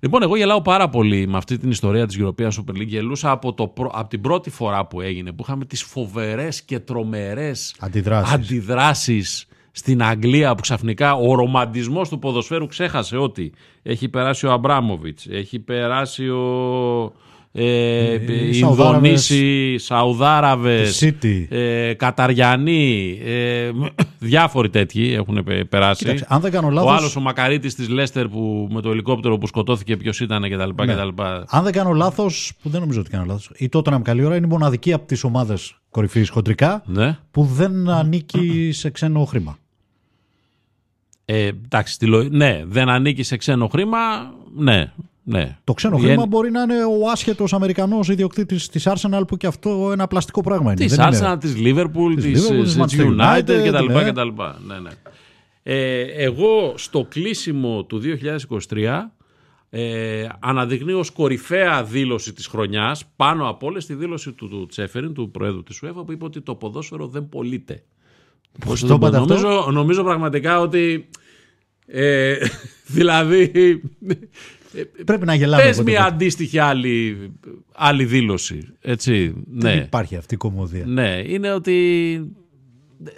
[0.00, 2.86] Λοιπόν, εγώ γελάω πάρα πολύ με αυτή την ιστορία της European Super League.
[2.86, 6.78] Γελούσα από, το, πρω- από την πρώτη φορά που έγινε, που είχαμε τις φοβερές και
[6.78, 8.32] τρομερές Αντιδράσεις.
[8.34, 15.26] αντιδράσεις στην Αγγλία που ξαφνικά ο ρομαντισμός του ποδοσφαίρου ξέχασε ότι έχει περάσει ο Αμπράμοβιτς,
[15.30, 16.42] έχει περάσει ο,
[17.58, 21.46] ε, οι Ινδονήσοι, Σαουδάραβες, η City.
[21.56, 23.70] ε, Καταριανοί, ε,
[24.18, 26.02] διάφοροι τέτοιοι έχουν πε- περάσει.
[26.02, 29.38] Κοίταξε, αν δεν κάνω Ο λάθος, άλλος ο Μακαρίτης της Λέστερ που, με το ελικόπτερο
[29.38, 30.84] που σκοτώθηκε ποιος ήταν κτλ.
[30.84, 30.94] Ναι.
[30.94, 31.22] κτλ.
[31.48, 34.46] αν δεν κάνω λάθος, που δεν νομίζω ότι κάνω λάθος, η Tottenham καλή ώρα είναι
[34.46, 37.18] η μοναδική από τις ομάδες κορυφής χοντρικά Ναι.
[37.30, 39.58] που δεν ανήκει σε ξένο χρήμα.
[41.24, 43.98] Ε, εντάξει, στη λο- ναι, δεν ανήκει σε ξένο χρήμα.
[44.56, 44.92] Ναι,
[45.28, 45.56] ναι.
[45.64, 49.36] Το ξένο Η χρήμα εν- μπορεί να είναι ο άσχετος Αμερικανός ιδιοκτήτης της Arsenal που
[49.36, 50.80] και αυτό ένα πλαστικό πράγμα είναι.
[50.86, 53.92] Της Δεν είναι- Arsenal, της Liverpool, Της της Liverpool, της Manchester United United, κτλ.
[53.92, 54.10] ναι.
[54.10, 54.28] κτλ.
[54.66, 54.90] Ναι, ναι.
[55.62, 59.12] Ε, εγώ στο κλείσιμο του 2023
[59.70, 65.12] ε, αναδεικνύει ως κορυφαία δήλωση της χρονιάς πάνω από όλες τη δήλωση του, του Τσέφεριν,
[65.14, 67.82] του Προέδρου της UEFA που είπε ότι το ποδόσφαιρο δεν πωλείται.
[68.66, 71.08] Πώς το είπατε αυτό; νομίζω, νομίζω πραγματικά ότι
[71.86, 72.36] ε,
[72.96, 73.52] δηλαδή
[75.04, 75.62] Πρέπει να γελάμε.
[75.62, 76.14] πες πότε μια πότε.
[76.14, 77.16] αντίστοιχη άλλη,
[77.74, 78.68] άλλη δήλωση.
[78.80, 79.70] Έτσι, ναι.
[79.70, 80.84] Δεν υπάρχει αυτή η κωμωδία.
[80.86, 81.76] Ναι, είναι ότι.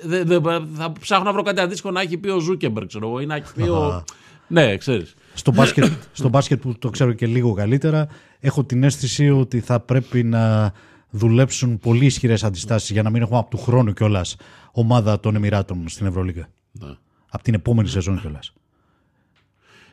[0.02, 0.40] δε- δε-
[0.74, 3.34] θα ψάχνω να βρω κάτι αντίστοιχο να έχει πει ο Ζούκερμπεργκ, ξέρω εγώ, ή να
[3.34, 4.04] έχει πει ο.
[4.46, 5.14] ναι, ξέρεις.
[5.34, 8.08] Στο μπάσκετ, στο μπάσκετ που το ξέρω και λίγο καλύτερα,
[8.40, 10.72] έχω την αίσθηση ότι θα πρέπει να
[11.10, 14.36] δουλέψουν πολύ ισχυρές αντιστάσεις για να μην έχουμε από του χρόνου κιόλας
[14.72, 16.48] ομάδα των Εμμυράτων στην Ευρωλίγα.
[16.72, 16.94] Ναι.
[17.30, 18.52] Από την επόμενη σεζόν κιόλας.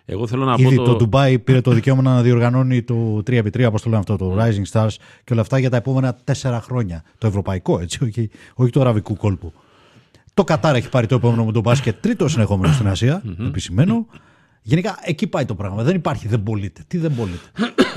[0.06, 0.62] Εγώ θέλω να πω.
[0.62, 0.84] Ήδη Το...
[0.84, 4.72] το Ντουμπάι πήρε το δικαίωμα να διοργανώνει το 3x3, όπως το λένε αυτό, το Rising
[4.72, 7.04] Stars και όλα αυτά για τα επόμενα τέσσερα χρόνια.
[7.18, 9.54] Το ευρωπαϊκό, έτσι, όχι, όχι το αραβικού κόλπου.
[10.34, 14.06] Το Κατάρ έχει πάρει το επόμενο με το μπάσκετ τρίτο συνεχόμενο στην Ασία, επισημένο.
[14.62, 15.84] Γενικά εκεί πάει το πράγμα.
[15.84, 16.84] Δεν υπάρχει, δεν πωλείται.
[16.88, 17.50] Τι δεν πωλείται;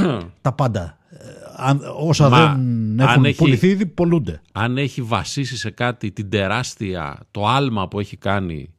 [0.42, 0.98] τα πάντα.
[1.10, 1.16] Ε,
[1.56, 4.40] αν- όσα Μα, δεν αν έχουν έχει- πουληθεί ήδη, πολλούνται.
[4.52, 8.70] αν έχει βασίσει σε κάτι την τεράστια, το άλμα που έχει κάνει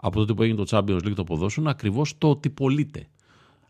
[0.00, 3.06] από τότε που έγινε το Champions League το ποδόσφαιρο, είναι ακριβώς το ότι πωλείται.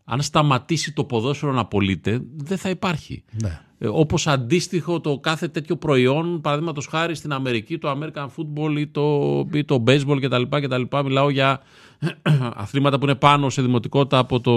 [0.05, 3.23] Αν σταματήσει το ποδόσφαιρο να πωλείται, δεν θα υπάρχει.
[3.41, 3.59] Ναι.
[3.77, 8.87] Ε, όπως αντίστοιχο το κάθε τέτοιο προϊόν, παραδείγματος χάρη στην Αμερική, το American Football ή
[8.87, 10.41] το, ή το Baseball κτλ.
[10.49, 10.81] κτλ.
[11.03, 11.61] Μιλάω για
[12.63, 14.53] αθλήματα που είναι πάνω σε δημοτικότητα από το,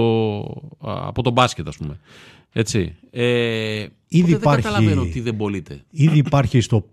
[0.78, 1.98] από το μπάσκετ, ας πούμε.
[2.52, 2.94] Έτσι.
[3.10, 5.84] Ε, Ήδη οπότε υπάρχει- δεν καταλαβαίνω τι δεν πωλείται.
[5.90, 6.84] Ήδη υπάρχει στο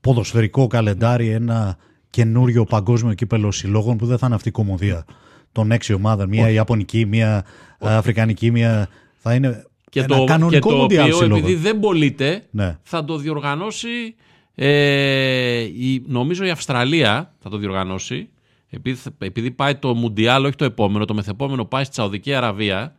[0.00, 1.76] ποδοσφαιρικό καλεντάρι ένα
[2.14, 5.04] καινούριο παγκόσμιο κύπελο συλλόγων που δεν θα είναι αυτή η κομμωδία
[5.52, 6.28] των έξι ομάδων.
[6.28, 7.44] Μία Ιαπωνική, μία
[7.78, 8.88] Αφρικανική, μία.
[9.18, 11.38] Θα είναι Και ένα το, και κανονικό το μουντιάλ οποίο συλλόγων.
[11.44, 12.78] επειδή δεν πωλείται, Ναι.
[12.82, 14.14] θα το διοργανώσει,
[14.54, 18.28] ε, η, νομίζω η Αυστραλία θα το διοργανώσει,
[18.70, 22.94] επειδή, επειδή πάει το Μουντιάλ, όχι το επόμενο, το μεθεπόμενο πάει στη Σαουδική Αραβία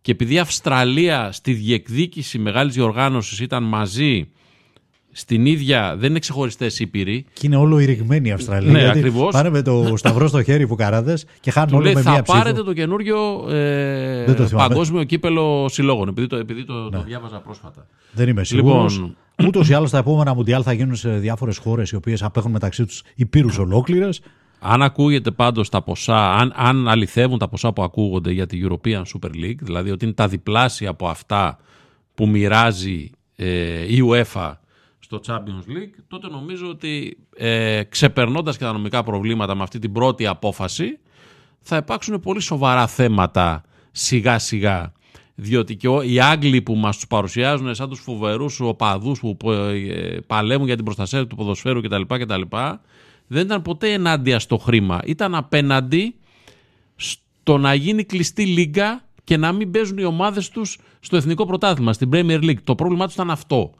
[0.00, 4.28] και επειδή η Αυστραλία στη διεκδίκηση μεγάλης διοργάνωσης ήταν μαζί
[5.12, 8.70] στην ίδια, δεν είναι ξεχωριστές ήπειροι, Και είναι όλο ηριγμένοι οι Αυστραλοί.
[8.70, 9.32] Ναι, γιατί ακριβώς.
[9.32, 12.10] Πάνε με το σταυρό στο χέρι οι φουκαράδε και χάνουν του όλο λέει με θα
[12.10, 12.38] μία ψήφο.
[12.38, 14.68] πάρετε το καινούριο ε, Δεν το θυμάμαι.
[14.68, 17.86] παγκόσμιο κύπελο συλλόγων, επειδή το, επειδή το, το διάβαζα πρόσφατα.
[18.12, 18.92] Δεν είμαι σίγουρος.
[18.94, 22.50] Λοιπόν- Ούτως ή άλλως τα επόμενα Μουντιάλ θα γίνουν σε διάφορες χώρες οι οποίες απέχουν
[22.50, 24.20] μεταξύ τους υπήρου ολόκληρες.
[24.60, 29.02] Αν ακούγεται πάντως τα ποσά, αν, αν αληθεύουν τα ποσά που ακούγονται για τη European
[29.14, 31.58] Super League, δηλαδή ότι είναι τα διπλάσια από αυτά
[32.14, 34.52] που μοιράζει ε, η UEFA
[35.12, 39.92] στο Champions League, τότε νομίζω ότι ε, ξεπερνώντας και τα νομικά προβλήματα με αυτή την
[39.92, 40.98] πρώτη απόφαση,
[41.60, 44.92] θα υπάρξουν πολύ σοβαρά θέματα σιγά σιγά.
[45.34, 50.16] Διότι και ο- οι Άγγλοι που μας τους παρουσιάζουν σαν τους φοβερούς οπαδούς που ε,
[50.26, 52.02] παλεύουν για την προστασία του ποδοσφαίρου κτλ.
[52.06, 52.42] κτλ
[53.26, 55.00] δεν ήταν ποτέ ενάντια στο χρήμα.
[55.04, 56.14] Ήταν απέναντι
[56.96, 61.92] στο να γίνει κλειστή λίγκα και να μην παίζουν οι ομάδες τους στο εθνικό πρωτάθλημα,
[61.92, 62.62] στην Premier League.
[62.64, 63.74] Το πρόβλημά τους ήταν αυτό.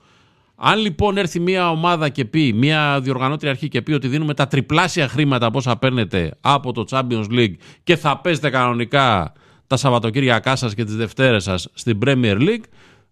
[0.64, 4.46] Αν λοιπόν έρθει μια ομάδα και πει, μια διοργανώτρια αρχή και πει ότι δίνουμε τα
[4.46, 9.32] τριπλάσια χρήματα από όσα παίρνετε από το Champions League και θα παίζετε κανονικά
[9.66, 12.62] τα Σαββατοκύριακά σας και τις Δευτέρες σας στην Premier League,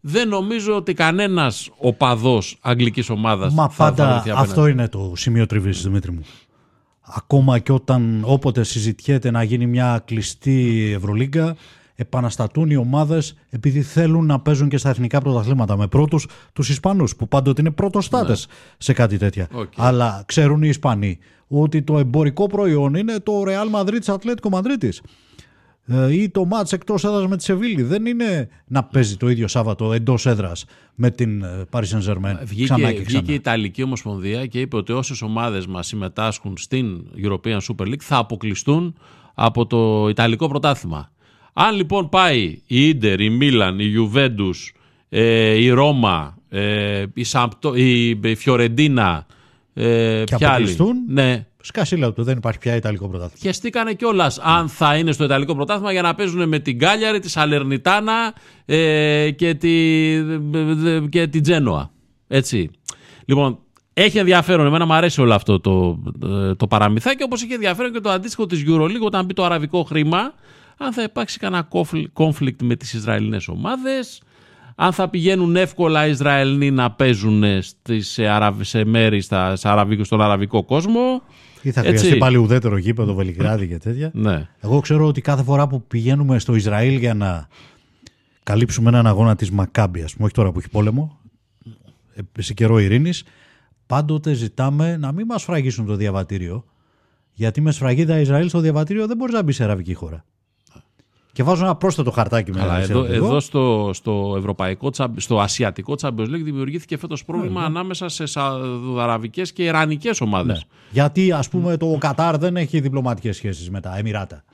[0.01, 4.51] δεν νομίζω ότι κανένας οπαδός αγγλικής ομάδας Μα θα, θα πάντα βρεθεί απέναντι.
[4.51, 6.23] αυτό είναι το σημείο τριβής, Δημήτρη μου.
[7.01, 11.57] Ακόμα και όταν όποτε συζητιέται να γίνει μια κλειστή Ευρωλίγκα,
[12.01, 15.77] επαναστατούν οι ομάδες επειδή θέλουν να παίζουν και στα εθνικά πρωταθλήματα.
[15.77, 18.47] Με πρώτους τους Ισπανούς, που πάντοτε είναι πρωτοστάτες
[18.79, 19.49] σε κάτι τέτοια.
[19.53, 19.61] Ναι.
[19.61, 19.73] Οκ.
[19.77, 25.03] Αλλά ξέρουν οι Ισπανοί ότι το εμπορικό προϊόν είναι το Real Madrid Ατλέτικο Μαδρίτης.
[26.11, 27.83] Ή το ματς εκτός έδρας με τη Σεβίλη.
[27.83, 32.37] Δεν είναι να παίζει το ίδιο Σάββατο εντός έδρας με την ε, Paris Saint-Germain.
[32.45, 33.19] Βγήκε, ξανά και ξανά.
[33.19, 38.01] βγήκε η Ιταλική Ομοσπονδία και είπε ότι όσες ομάδες μας συμμετάσχουν στην European Super League
[38.01, 38.95] θα αποκλειστούν
[39.35, 41.11] από το Ιταλικό πρωτάθλημα.
[41.53, 44.75] Αν λοιπόν πάει η Ίντερ, η Μίλαν, η Ιουβέντους,
[45.09, 49.27] ε, η Ρώμα, ε, η, Σαμπτο, η η Φιωρεντίνα,
[49.75, 53.39] ε, Και ποια άλλη; αποκλειστούν; Ναι, Σκασίλα του, δεν υπάρχει πια Ιταλικό πρωτάθλημα.
[53.43, 57.31] Χεστήκανε κιόλας αν θα είναι στο Ιταλικό πρωτάθλημα για να παίζουν με την Κάλιαρη, τη
[57.31, 58.35] Σαλερνιτάνα
[58.65, 59.69] ε, και, τη,
[61.09, 61.91] και την Τζένοα.
[62.29, 62.71] Έτσι.
[63.25, 63.59] Λοιπόν,
[63.93, 64.67] έχει ενδιαφέρον.
[64.67, 65.99] Εμένα μου αρέσει όλο αυτό το,
[66.57, 70.35] το παραμυθάκι, όπως έχει ενδιαφέρον και το αντίστοιχο της EuroLeague όταν μπει το αραβικό χρήμα.
[70.83, 71.69] Αν θα υπάρξει κανένα
[72.13, 74.23] conflict με τις Ισραηλινές ομάδες,
[74.75, 78.25] αν θα πηγαίνουν εύκολα οι Ισραηλοί να παίζουν στις, σε,
[78.61, 81.23] σε μέρη στα, σε αραβικό, στον αραβικό κόσμο.
[81.63, 84.11] Ή θα χρειαστεί πάλι ουδέτερο γήπεδο, Βελιγράδι και τέτοια.
[84.27, 84.49] Ναι.
[84.61, 87.49] Εγώ ξέρω ότι κάθε φορά που πηγαίνουμε στο Ισραήλ για να
[88.43, 91.21] καλύψουμε έναν αγώνα της Μακάμπης, πούμε, όχι τώρα που έχει πόλεμο,
[92.15, 93.25] ε, σε καιρό ειρήνης,
[93.87, 96.65] πάντοτε ζητάμε να μην μας φραγίσουν το διαβατήριο,
[97.33, 100.25] γιατί με σφραγίδα Ισραήλ στο διαβατήριο δεν μπορείς να μπεις σε αραβική χώρα.
[101.33, 106.43] Και βάζω ένα πρόσθετο χαρτάκι με εδώ, εδώ στο, στο, ευρωπαϊκό, στο ασιατικό Champions League
[106.43, 107.79] δημιουργήθηκε φέτος πρόβλημα ναι, ναι.
[107.79, 110.57] ανάμεσα σε σαουδαραβικές και ιρανικές ομάδες.
[110.57, 110.79] Ναι.
[110.91, 114.45] Γιατί ας πούμε το Κατάρ δεν έχει διπλωματικές σχέσεις με τα Εμμυράτα.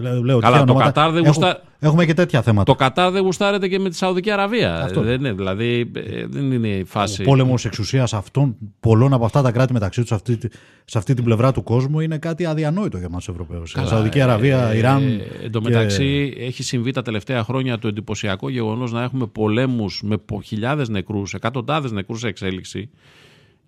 [0.00, 1.60] Λέω, Καλά, το Κατάρ δεν γουστά...
[1.78, 2.72] Έχουμε και τέτοια θέματα.
[2.72, 4.82] Το Κατάρ δεν γουστάρεται και με τη Σαουδική Αραβία.
[4.82, 5.00] Αυτό.
[5.00, 7.22] Δεν είναι, δηλαδή ε, δεν είναι η φάση.
[7.22, 10.38] Ο πόλεμος εξουσίας αυτών, πολλών από αυτά τα κράτη μεταξύ τους σε αυτή,
[10.84, 13.66] σε αυτή την πλευρά του κόσμου είναι κάτι αδιανόητο για εμά του Ευρωπαίου.
[13.66, 15.02] Σαουδική Αραβία, ε, Ιράν.
[15.02, 16.44] Ε, εν τω μεταξύ και...
[16.44, 21.92] έχει συμβεί τα τελευταία χρόνια το εντυπωσιακό γεγονός να έχουμε πολέμους με χιλιάδες νεκρούς, εκατοντάδες
[21.92, 22.90] νεκρούς σε εξέλιξη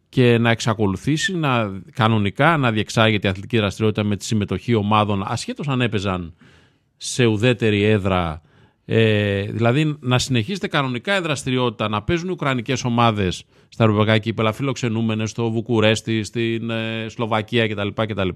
[0.08, 5.68] και να εξακολουθήσει να, κανονικά να διεξάγεται η αθλητική δραστηριότητα με τη συμμετοχή ομάδων ασχέτως
[5.68, 6.34] αν έπαιζαν
[6.96, 8.42] σε ουδέτερη έδρα
[8.90, 14.52] ε, δηλαδή να συνεχίζεται κανονικά η δραστηριότητα, να παίζουν οι Ουκρανικές ομάδες στα ευρωπαϊκά κύπελα,
[14.52, 17.88] φιλοξενούμενες στο Βουκουρέστι, στην ε, Σλοβακία κτλ.
[17.94, 18.28] κτλ.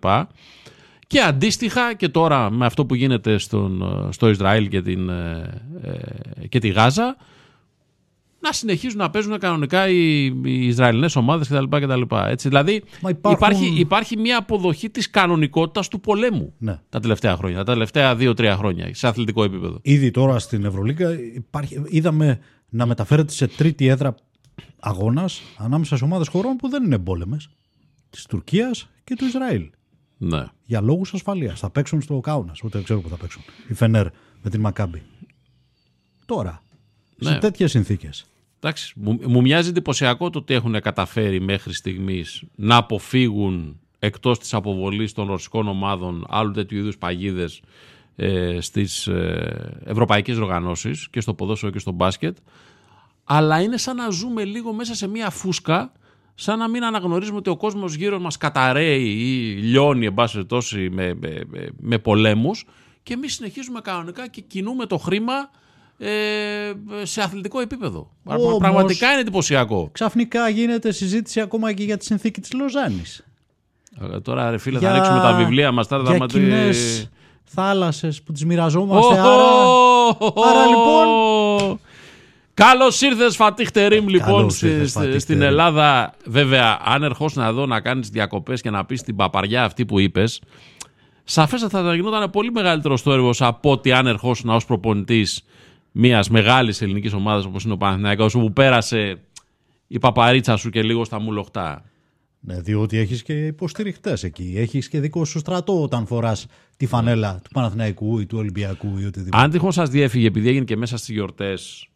[1.07, 6.47] Και αντίστοιχα και τώρα με αυτό που γίνεται στον, στο Ισραήλ και, την, ε, ε
[6.47, 7.17] και τη Γάζα,
[8.43, 11.65] να συνεχίζουν να παίζουν κανονικά οι, οι Ισραηλινές ομάδες κτλ.
[11.69, 12.03] κτλ.
[12.29, 12.83] Έτσι, δηλαδή
[13.31, 16.81] υπάρχει, υπάρχει μια αποδοχή της κανονικότητας του πολέμου ναι.
[16.89, 19.79] τα τελευταία χρόνια, τα τελευταία δύο-τρία χρόνια σε αθλητικό επίπεδο.
[19.83, 24.15] Ήδη τώρα στην Ευρωλίγκα υπάρχει, είδαμε να μεταφέρεται σε τρίτη έδρα
[24.81, 27.49] αγώνας ανάμεσα σε ομάδες χωρών που δεν είναι εμπόλεμες
[28.11, 29.71] της Τουρκίας και του Ισραήλ.
[30.19, 30.45] Ναι.
[30.65, 31.61] Για λόγους ασφαλείας.
[31.61, 33.43] Θα παίξουν στο Κάουνας, ούτε ξέρω που θα παίξουν.
[33.69, 34.07] Η Φενέρ
[34.43, 35.03] με την Μακάμπη.
[36.27, 36.63] Τώρα,
[37.17, 37.31] ναι.
[37.31, 38.27] σε τέτοιες συνθήκες.
[38.65, 44.55] Εντάξει, μου, μου μοιάζει εντυπωσιακό το ότι έχουν καταφέρει μέχρι στιγμής να αποφύγουν εκτός της
[44.55, 47.61] αποβολής των ρωσικών ομάδων άλλου τέτοιου είδους παγίδες
[48.17, 52.37] ε, στις ε, ευρωπαϊκές οργανώσεις και στο ποδόσφαιρο και στο μπάσκετ.
[53.25, 55.93] Αλλά είναι σαν να ζούμε λίγο μέσα σε μια φούσκα
[56.35, 61.15] σαν να μην αναγνωρίζουμε ότι ο κόσμος γύρω μας καταραίει ή λιώνει εν πάση με,
[61.15, 62.65] με, με, με πολέμους
[63.03, 65.51] και εμείς συνεχίζουμε κανονικά και κινούμε το χρήμα ε,
[67.03, 68.11] σε αθλητικό επίπεδο.
[68.25, 69.89] Όμως, Πραγματικά είναι εντυπωσιακό.
[69.93, 73.25] Ξαφνικά γίνεται συζήτηση ακόμα και για τη συνθήκη της Λοζάνης.
[74.13, 74.89] Ε, τώρα ρε φίλε για...
[74.89, 75.89] θα ρίξουμε τα βιβλία μας.
[75.89, 77.09] Τώρα για θα κοινές
[77.45, 79.15] θάλασσες που τις μοιραζόμαστε.
[79.15, 79.45] Oh, άρα,
[80.19, 81.81] oh, άρα λοιπόν...
[82.55, 84.51] Καλώς ήρθες, Φατίχτερήμ, λοιπόν,
[85.17, 86.15] στην Ελλάδα.
[86.25, 90.43] Βέβαια, αν ερχόσουν εδώ να κάνεις διακοπές και να πεις την παπαριά αυτή που είπες,
[91.25, 95.45] σαφέστατα θα γινόταν πολύ μεγαλύτερο το έργο από ότι αν ερχόσουν ως προπονητής
[95.93, 99.21] μιας μεγάλης ελληνικής ομάδας όπως είναι ο Παναθηναϊκός όπου πέρασε
[99.87, 101.85] η παπαρίτσα σου και λίγο στα μουλοχτά.
[102.41, 104.55] Ναι, διότι έχεις και υποστηριχτές εκεί.
[104.57, 109.05] Έχεις και δικό σου στρατό όταν φοράς τη φανέλα του Παναθηναϊκού ή του Ολυμπιακού ή
[109.05, 109.43] οτιδήποτε.
[109.43, 111.89] Αν τυχόν σας διέφυγε, επειδή έγινε και μέσα στις γιορτές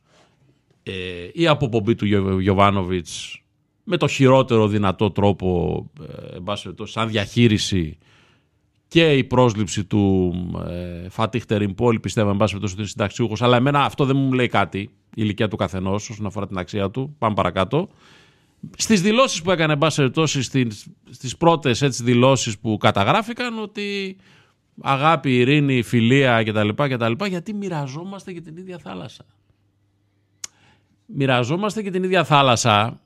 [0.83, 0.93] ε,
[1.33, 2.07] η αποπομπή του
[2.41, 3.43] Γιωβάνοβιτς
[3.85, 5.91] με το χειρότερο δυνατό τρόπο,
[6.81, 7.99] ε, σαν διαχείριση
[8.89, 10.35] και η πρόσληψη του
[10.69, 13.43] ε, Φατίχτερ Ιμπόλ, πιστεύω, εν πάση περιπτώσει, ότι είναι συνταξιούχος.
[13.43, 16.91] Αλλά εμένα αυτό δεν μου λέει κάτι, η ηλικία του καθενός, όσον αφορά την αξία
[16.91, 17.15] του.
[17.19, 17.89] Πάμε παρακάτω.
[18.77, 20.43] Στις δηλώσεις που έκανε, εν πάση περιπτώσει,
[21.11, 24.17] στις πρώτες δηλώσεις που καταγράφηκαν, ότι
[24.83, 26.69] αγάπη, ειρήνη, φιλία κτλ.
[26.69, 29.25] κτλ γιατί μοιραζόμαστε και την ίδια θάλασσα.
[31.07, 33.01] Μοιραζόμαστε και την ίδια θάλασσα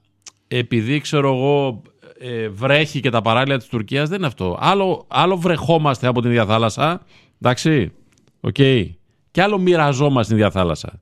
[0.49, 1.83] επειδή ξέρω εγώ
[2.23, 4.59] ε, βρέχει και τα παράλια της Τουρκίας δεν είναι αυτό.
[4.61, 7.01] Άλλο, άλλο βρεχόμαστε από την ίδια θάλασσα,
[7.41, 7.93] εντάξει,
[8.41, 8.55] OK.
[8.59, 8.91] Okay.
[9.31, 11.01] Και άλλο μοιραζόμαστε την ίδια θάλασσα.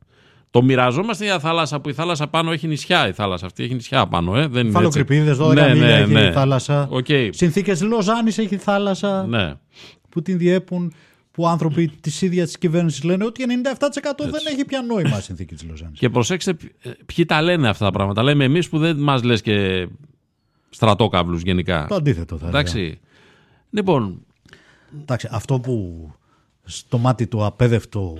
[0.51, 3.09] Το μοιραζόμαστε την ίδια θάλασσα που η θάλασσα πάνω έχει νησιά.
[3.09, 4.37] Η θάλασσα αυτή έχει νησιά πάνω.
[4.37, 4.47] Ε.
[4.47, 6.33] Δεν Φαλοκρηπίδε, 12 ναι, ναι, έχει ναι.
[6.33, 6.89] θάλασσα.
[6.93, 7.29] Okay.
[7.33, 9.27] Συνθήκες Λοζάνης έχει θάλασσα.
[9.27, 9.55] Ναι.
[10.09, 10.93] Που την διέπουν
[11.31, 13.75] που άνθρωποι της ίδιας της κυβέρνησης λένε ότι 97%
[14.19, 15.99] δεν έχει πια νόημα η συνθήκη της Λοζάνης.
[15.99, 16.57] Και προσέξτε
[17.15, 18.23] ποιοι τα λένε αυτά τα πράγματα.
[18.23, 19.89] Λέμε εμείς που δεν μας λες και
[20.79, 21.87] στρατόκαυλους γενικά.
[21.89, 22.99] Το αντίθετο θα Εντάξει.
[23.71, 24.21] Λοιπόν.
[25.01, 26.09] Εντάξει, αυτό που
[26.65, 28.19] στο μάτι του απέδευτο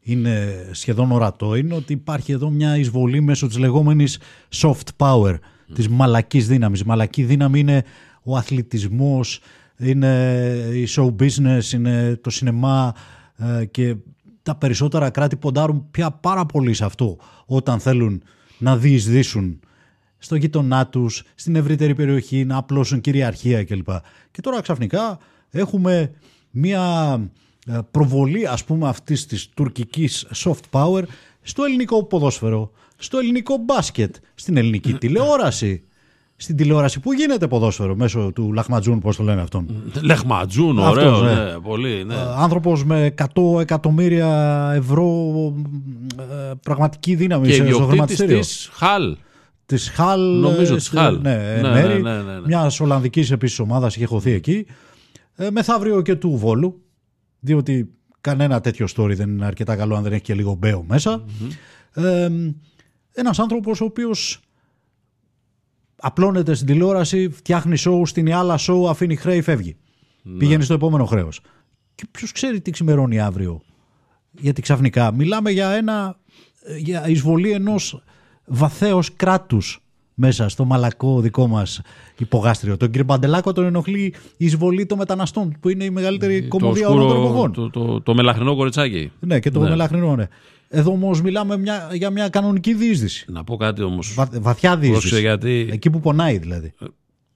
[0.00, 4.18] είναι σχεδόν ορατό είναι ότι υπάρχει εδώ μια εισβολή μέσω της λεγόμενης
[4.54, 5.38] soft power, mm.
[5.74, 6.80] της μαλακής δύναμης.
[6.80, 7.84] Η μαλακή δύναμη είναι
[8.22, 9.40] ο αθλητισμός,
[9.78, 12.94] είναι η show business, είναι το σινεμά
[13.36, 13.96] ε, και
[14.42, 18.22] τα περισσότερα κράτη ποντάρουν πια πάρα πολύ σε αυτό όταν θέλουν
[18.58, 19.60] να διεισδύσουν
[20.18, 23.88] στο γείτονά τους, στην ευρύτερη περιοχή, να απλώσουν κυριαρχία κλπ.
[24.30, 25.18] Και τώρα ξαφνικά
[25.50, 26.12] έχουμε
[26.50, 27.18] μια
[27.66, 31.02] ε, προβολή ας πούμε αυτής της τουρκικής soft power
[31.42, 35.82] στο ελληνικό ποδόσφαιρο, στο ελληνικό μπάσκετ, στην ελληνική τηλεόραση.
[36.40, 39.82] Στην τηλεόραση που γίνεται ποδόσφαιρο μέσω του Λαχματζούν, πώς το λένε αυτόν.
[40.02, 41.34] Λαχματζούν, ωραίο, ναι.
[41.34, 41.58] ναι.
[41.62, 42.04] πολύ.
[42.04, 42.14] Ναι.
[42.14, 45.32] Ε, άνθρωπος με 100 εκατομμύρια ευρώ
[46.18, 48.38] ε, πραγματική δύναμη και στο χρηματιστήριο.
[48.38, 49.16] της Χαλ.
[49.68, 50.40] Της Χαλ.
[50.40, 51.20] Νομίζω της Χαλ.
[51.20, 52.46] Ναι, ναι, μέρη, ναι, ναι, ναι, ναι.
[52.46, 54.66] Μιας Ολλανδικής επίσης ομάδας είχε χωθεί εκεί.
[55.34, 56.82] Ε, μεθαύριο και του Βόλου,
[57.40, 61.24] διότι κανένα τέτοιο story δεν είναι αρκετά καλό αν δεν έχει και λίγο μπέο μέσα.
[61.24, 62.02] Mm-hmm.
[62.02, 62.28] Ε,
[63.12, 64.40] ένας άνθρωπος ο οποίος
[65.96, 69.76] απλώνεται στην τηλεόραση, φτιάχνει σοου στην άλλα σοου, αφήνει χρέη, φεύγει.
[70.22, 70.36] Ναι.
[70.38, 71.40] Πηγαίνει στο επόμενο χρέος.
[71.94, 73.60] Και ποιος ξέρει τι ξημερώνει αύριο.
[74.30, 76.18] Γιατί ξαφνικά μιλάμε για ένα
[76.78, 78.02] για εισβολή ενός
[78.48, 79.82] βαθέως κράτους
[80.20, 81.80] μέσα στο μαλακό δικό μας
[82.18, 82.76] υπογάστριο.
[82.76, 86.88] Τον κύριο Μπαντελάκο τον ενοχλεί η εισβολή των μεταναστών, που είναι η μεγαλύτερη ε, κομμωδία
[86.88, 87.52] όλων των εποχών.
[87.52, 89.12] Το, το, το, μελαχρινό κοριτσάκι.
[89.20, 89.68] Ναι, και το ναι.
[89.68, 90.26] μελαχρινό, ναι.
[90.68, 93.24] Εδώ όμως μιλάμε μια, για μια κανονική διείσδυση.
[93.28, 94.14] Να πω κάτι όμως.
[94.14, 95.20] Βα, βαθιά διείσδυση.
[95.20, 95.68] Γιατί...
[95.72, 96.72] Εκεί που πονάει δηλαδή.
[96.80, 96.86] Ε,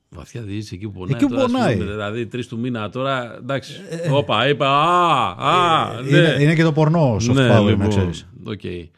[0.08, 1.14] βαθιά διείσδυση εκεί που πονάει.
[1.14, 1.76] Εκεί που τώρα, πονάει.
[1.76, 3.36] Πούμε, δηλαδή τρεις του μήνα τώρα.
[3.36, 3.72] Εντάξει.
[3.88, 4.68] Ε, Όπα, είπα.
[4.68, 6.16] Α, α, ναι.
[6.16, 8.26] είναι, είναι και το πορνό soft ναι, power, λοιπόν, να ξέρεις.
[8.46, 8.88] Okay.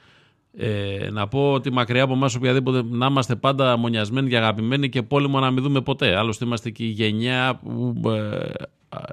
[0.57, 5.03] Ε, να πω ότι μακριά από εμάς οποιαδήποτε να είμαστε πάντα μονιασμένοι και αγαπημένοι και
[5.03, 6.17] πόλεμο να μην δούμε ποτέ.
[6.17, 8.51] Άλλωστε είμαστε και η γενιά που ε,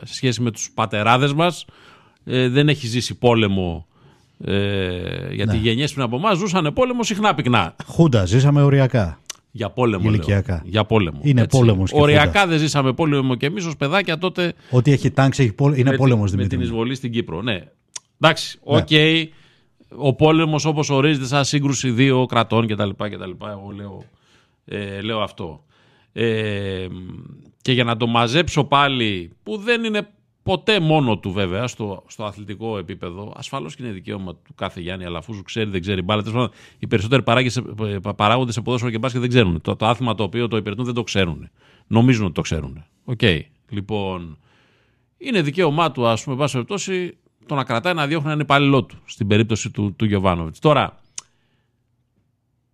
[0.03, 1.65] σε σχέση με τους πατεράδες μας
[2.25, 3.87] ε, δεν έχει ζήσει πόλεμο
[4.43, 5.57] ε, γιατί ναι.
[5.57, 7.75] οι γενιές πριν από εμάς ζούσαν πόλεμο συχνά πυκνά.
[7.85, 9.19] Χούντα, ζήσαμε οριακά.
[9.51, 10.09] Για πόλεμο.
[10.09, 10.61] Ηλικιακά.
[10.65, 11.19] Για πόλεμο.
[11.21, 11.91] Είναι πόλεμος.
[11.93, 14.53] Οριακά δεν ζήσαμε πόλεμο και εμείς ως παιδάκια τότε.
[14.69, 15.37] Ό,τι έχει τάγκς
[15.75, 17.41] είναι πόλεμος Με την εισβολή στην Κύπρο.
[17.41, 17.63] Ναι.
[18.19, 18.77] Εντάξει, ναι.
[18.77, 18.87] OK.
[18.89, 19.25] Okay
[19.95, 22.89] ο πόλεμος όπως ορίζεται σαν σύγκρουση δύο κρατών κτλ.
[22.89, 23.31] κτλ.
[23.45, 24.03] Εγώ λέω,
[24.65, 25.63] ε, λέω αυτό.
[26.13, 26.87] Ε,
[27.61, 30.07] και για να το μαζέψω πάλι, που δεν είναι
[30.43, 35.05] ποτέ μόνο του βέβαια στο, στο αθλητικό επίπεδο, ασφαλώς και είναι δικαίωμα του κάθε Γιάννη,
[35.05, 36.49] αλλά αφού ξέρει, δεν ξέρει μπάλα.
[36.79, 37.23] Οι περισσότεροι
[38.15, 39.61] παράγοντες σε ποδόσφαιρο και μπάσκετ δεν ξέρουν.
[39.61, 41.49] Το, το άθλημα το οποίο το υπηρετούν δεν το ξέρουν.
[41.87, 42.83] Νομίζουν ότι το ξέρουν.
[43.03, 43.19] OK.
[43.21, 43.41] Okay.
[43.69, 44.37] Λοιπόν,
[45.17, 49.01] είναι δικαίωμά του, ας πούμε, πάση περιπτώσει, το να κρατάει να διώχνει έναν υπάλληλό του
[49.05, 50.59] στην περίπτωση του, του Γιοβάνοβιτς.
[50.59, 51.01] Τώρα,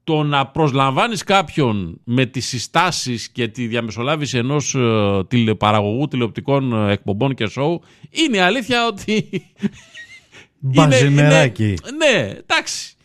[0.03, 6.91] το να προσλαμβάνεις κάποιον με τις συστάσεις και τη διαμεσολάβηση ενός ε, τηλεπαραγωγού τηλεοπτικών ε,
[6.91, 9.29] εκπομπών και σοου είναι αλήθεια ότι...
[10.59, 11.73] Μπαζιμεράκι.
[11.97, 12.95] ναι, εντάξει.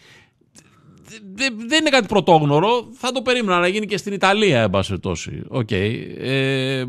[1.34, 2.88] Δεν είναι κάτι πρωτόγνωρο.
[2.92, 4.94] Θα το περίμενα να γίνει και στην Ιταλία, εν πάση
[5.50, 6.04] Okay.
[6.18, 6.84] Ε,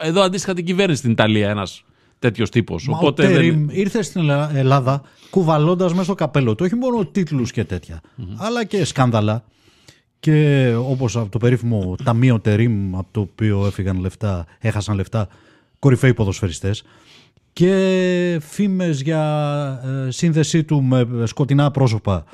[0.00, 1.84] εδώ αντίστοιχα την κυβέρνηση στην Ιταλία ένας
[2.18, 2.88] τέτοιος τύπος.
[2.88, 3.68] Οπότε ο δεν...
[3.72, 8.00] ήρθε στην Ελλάδα κουβαλώντας μέσα στο καπέλο του όχι μόνο τίτλους και τέτοια,
[8.36, 9.44] αλλά και σκάνδαλα.
[10.20, 15.28] Και όπως το περίφημο Ταμείο Τερίμ, από το οποίο έφυγαν λεφτά, έχασαν λεφτά
[15.78, 16.84] κορυφαίοι ποδοσφαιριστές
[17.52, 19.22] και φήμες για
[20.06, 22.24] ε, σύνδεσή του με σκοτεινά πρόσωπα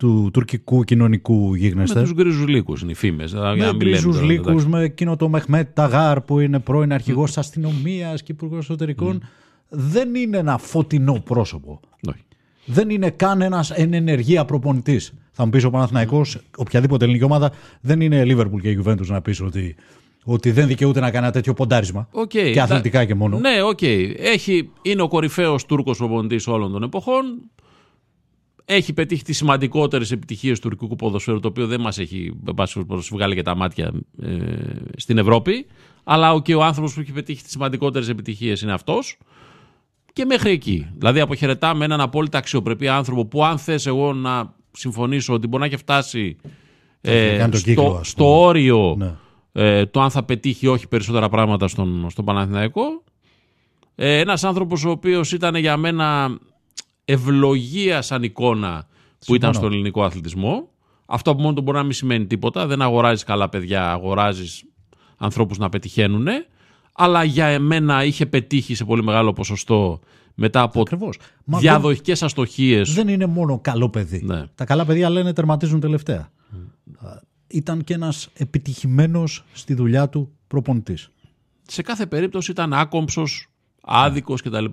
[0.00, 1.98] του τουρκικού κοινωνικού γίγνεσθε.
[1.98, 3.32] Με τους γκρίζου λύκου είναι οι φήμες.
[3.32, 7.38] Με γκρίζου λύκου, με εκείνο το Μεχμέτ Ταγάρ που είναι πρώην αρχηγός mm.
[7.38, 9.22] αστυνομίας και υπουργός εσωτερικών.
[9.68, 11.80] Δεν είναι ένα φωτεινό πρόσωπο.
[12.64, 15.12] Δεν είναι καν ένας εν ενεργεία προπονητής.
[15.30, 19.40] Θα μου πεις ο Παναθηναϊκός, οποιαδήποτε ελληνική ομάδα, δεν είναι Λίβερπουλ και Juventus να πεις
[19.40, 19.76] ότι
[20.24, 22.08] ότι δεν δικαιούται να κάνει ένα τέτοιο ποντάρισμα.
[22.12, 23.38] Okay, και αθλητικά και μόνο.
[23.38, 23.78] Ναι, OK.
[23.80, 24.62] Okay.
[24.82, 27.50] είναι ο κορυφαίος Τούρκος προπονητής όλων των εποχών
[28.74, 32.32] έχει πετύχει τις σημαντικότερες επιτυχίες του τουρκικού ποδοσφαίρου, το οποίο δεν μας έχει
[33.10, 34.36] βγάλει και τα μάτια ε,
[34.96, 35.66] στην Ευρώπη.
[36.04, 39.18] Αλλά και ο άνθρωπος που έχει πετύχει τις σημαντικότερες επιτυχίες είναι αυτός.
[40.12, 40.86] Και μέχρι εκεί.
[40.96, 45.68] Δηλαδή, αποχαιρετάμε έναν απόλυτα αξιοπρεπή άνθρωπο που, αν θες εγώ να συμφωνήσω ότι μπορεί να
[45.68, 46.36] έχει φτάσει
[47.00, 49.14] ε, στο, στο, όριο ναι.
[49.52, 53.02] ε, το αν θα πετύχει όχι περισσότερα πράγματα στον, στον Παναθηναϊκό.
[53.94, 56.38] Ε, ένας άνθρωπος ο οποίος ήταν για μένα
[57.10, 58.86] ευλογία σαν εικόνα
[59.26, 60.68] που ήταν στον ελληνικό αθλητισμό.
[61.06, 62.66] Αυτό από μόνο του μπορεί να μην σημαίνει τίποτα.
[62.66, 64.64] Δεν αγοράζεις καλά παιδιά, αγοράζεις
[65.16, 66.26] ανθρώπους να πετυχαίνουν.
[66.92, 70.00] Αλλά για εμένα είχε πετύχει σε πολύ μεγάλο ποσοστό
[70.34, 70.84] μετά από
[71.44, 72.94] διαδοχικές αστοχίες.
[72.94, 74.22] Δεν είναι μόνο καλό παιδί.
[74.24, 74.46] Ναι.
[74.54, 76.30] Τα καλά παιδιά λένε τερματίζουν τελευταία.
[77.46, 81.10] Ήταν και ένας επιτυχημένος στη δουλειά του προπονητής.
[81.62, 83.48] Σε κάθε περίπτωση ήταν άκομψος,
[83.82, 84.64] άδικος κτλ.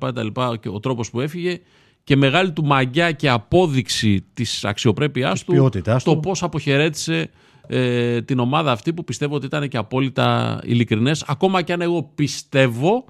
[0.59, 1.59] Και ο τρόπος που έφυγε
[2.07, 6.19] και μεγάλη του μαγιά και απόδειξη της αξιοπρέπειάς Της του ποιότητάς το του.
[6.19, 7.29] πώς αποχαιρέτησε
[7.67, 12.03] ε, την ομάδα αυτή που πιστεύω ότι ήταν και απόλυτα ειλικρινές ακόμα και αν εγώ
[12.15, 13.05] πιστεύω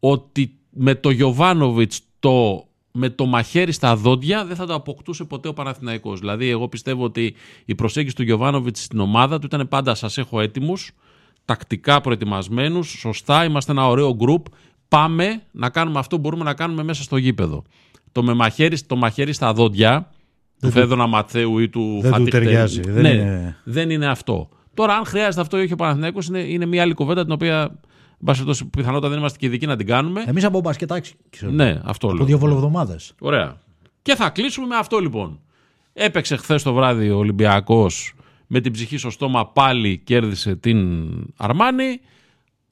[0.00, 5.48] ότι με το Γιωβάνοβιτς το, με το μαχαίρι στα δόντια δεν θα το αποκτούσε ποτέ
[5.48, 6.20] ο Παναθηναϊκός.
[6.20, 10.40] Δηλαδή εγώ πιστεύω ότι η προσέγγιση του Γιωβάνοβιτς στην ομάδα του ήταν πάντα σας έχω
[10.40, 10.90] έτοιμους,
[11.44, 14.46] τακτικά προετοιμασμένους, σωστά, είμαστε ένα ωραίο γκρουπ,
[14.88, 17.64] πάμε να κάνουμε αυτό που μπορούμε να κάνουμε μέσα στο γήπεδο.
[18.12, 20.10] Το, με μαχαίρι, το μαχαίρι στα δόντια
[20.60, 22.80] του Φέδωνα Ματθαίου ή του Δεν του Φατίχ ταιριάζει.
[22.80, 24.48] Τερ- Δεν ναι, είναι- δεν είναι αυτό.
[24.74, 27.60] Τώρα, αν χρειάζεται αυτό ή όχι ο Παναθηναϊκός είναι, είναι μια άλλη κουβέντα την οποία
[27.62, 30.24] εν πάση περιπτώσει, πιθανότατα δεν είμαστε και ειδικοί να την κάνουμε.
[30.26, 31.64] Εμείς από μπασκετάκι ξέρουμε.
[31.64, 32.24] ναι, αυτό Από λέω.
[32.26, 33.12] δύο βολοβδομάδες.
[33.20, 33.56] Ωραία.
[34.02, 35.40] Και θα κλείσουμε με αυτό λοιπόν.
[35.92, 38.14] Έπαιξε χθες το βράδυ ο Ολυμπιακός
[38.46, 42.00] με την ψυχή στο στόμα πάλι κέρδισε την Αρμάνη.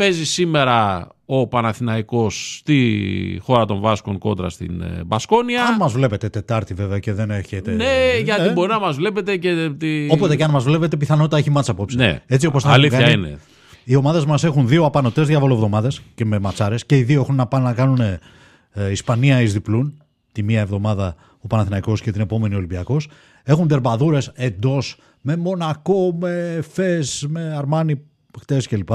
[0.00, 5.64] Παίζει σήμερα ο Παναθηναϊκός στη χώρα των Βάσκων κόντρα στην ε, Μπασκόνια.
[5.64, 7.72] Αν μας βλέπετε Τετάρτη βέβαια και δεν έχετε.
[7.72, 9.70] Ναι, γιατί Ε, μπορεί να μας βλέπετε και...
[9.78, 10.06] Τη...
[10.10, 11.96] Όποτε και αν μας βλέπετε, πιθανότητα έχει μάτσα απόψε.
[11.96, 13.38] Ναι, Έτσι όπως τα αλήθεια έχουν κάνει, είναι.
[13.84, 17.46] Οι ομάδες μας έχουν δύο απανοτές διαβολοβδομάδε και με ματσάρες και οι δύο έχουν να
[17.46, 20.02] πάνε να κάνουν ε, Ισπανία εις διπλούν.
[20.32, 23.08] Τη μία εβδομάδα ο Παναθηναϊκός και την επόμενη Ολυμπιακός.
[23.42, 28.00] Έχουν τερμπαδούρες εντός με Μονακό, με Φες, με Αρμάνι
[28.40, 28.90] χτες κλπ.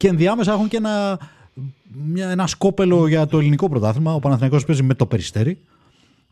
[0.00, 1.20] Και ενδιάμεσα έχουν και ένα,
[2.04, 4.14] μια, ένα σκόπελο για το ελληνικό πρωτάθλημα.
[4.14, 5.58] Ο Παναθηναϊκός παίζει με το περιστέρι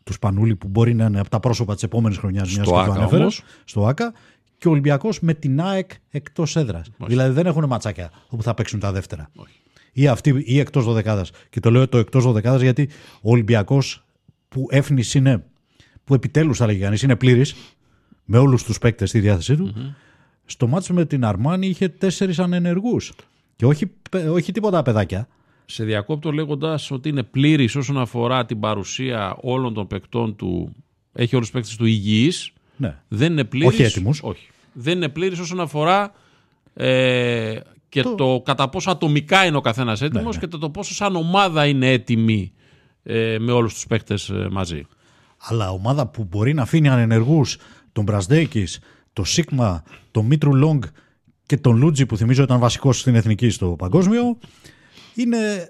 [0.03, 2.51] του Σπανούλη που μπορεί να είναι από τα πρόσωπα της επόμενης χρονιάς.
[2.51, 3.43] Στο ΆΚΑ όμως.
[3.63, 4.13] Στο ΑΚΑ.
[4.57, 6.91] Και ο Ολυμπιακός με την ΑΕΚ εκτός έδρας.
[6.97, 9.29] Δηλαδή δεν έχουν ματσάκια όπου θα παίξουν τα δεύτερα.
[9.91, 11.31] Ή αυτή ή εκτός δωδεκάδας.
[11.49, 12.89] Και το λέω το εκτός δωδεκάδας γιατί
[13.21, 14.03] ο Ολυμπιακός
[14.49, 15.43] που έφνης είναι,
[16.03, 17.55] που επιτέλους θα λέγει κανείς, είναι πλήρης
[18.25, 19.95] με όλους τους παίκτες στη διάθεσή του.
[20.45, 23.13] Στο μάτσο με την Αρμάνη είχε τέσσερις ανενεργούς.
[23.59, 25.27] Και όχι, παι- όχι τίποτα παιδάκια.
[25.65, 30.75] Σε διακόπτω λέγοντας ότι είναι πλήρης όσον αφορά την παρουσία όλων των παικτών του.
[31.13, 32.51] Έχει όλους τους παίκτες του υγιείς.
[32.77, 32.97] Ναι.
[33.07, 33.67] Δεν είναι πλήρης.
[33.67, 34.19] Όχι έτοιμους.
[34.23, 34.47] Όχι.
[34.73, 36.11] Δεν είναι πλήρης όσον αφορά
[36.73, 38.41] ε, και το...
[38.45, 42.51] κατά πόσο ατομικά είναι ο καθένας έτοιμος και το, το πόσο σαν ομάδα είναι έτοιμη
[43.03, 44.85] ε, με όλους τους παίκτες ε, μαζί.
[45.37, 47.57] Αλλά ομάδα που μπορεί να αφήνει ανενεργούς
[47.91, 48.79] τον Μπρασδέκης,
[49.13, 50.83] τον Σίγμα, τον Μίτρου Λόγκ
[51.49, 54.37] και τον Λούτζι που θυμίζω ήταν βασικός στην εθνική στο παγκόσμιο
[55.15, 55.69] είναι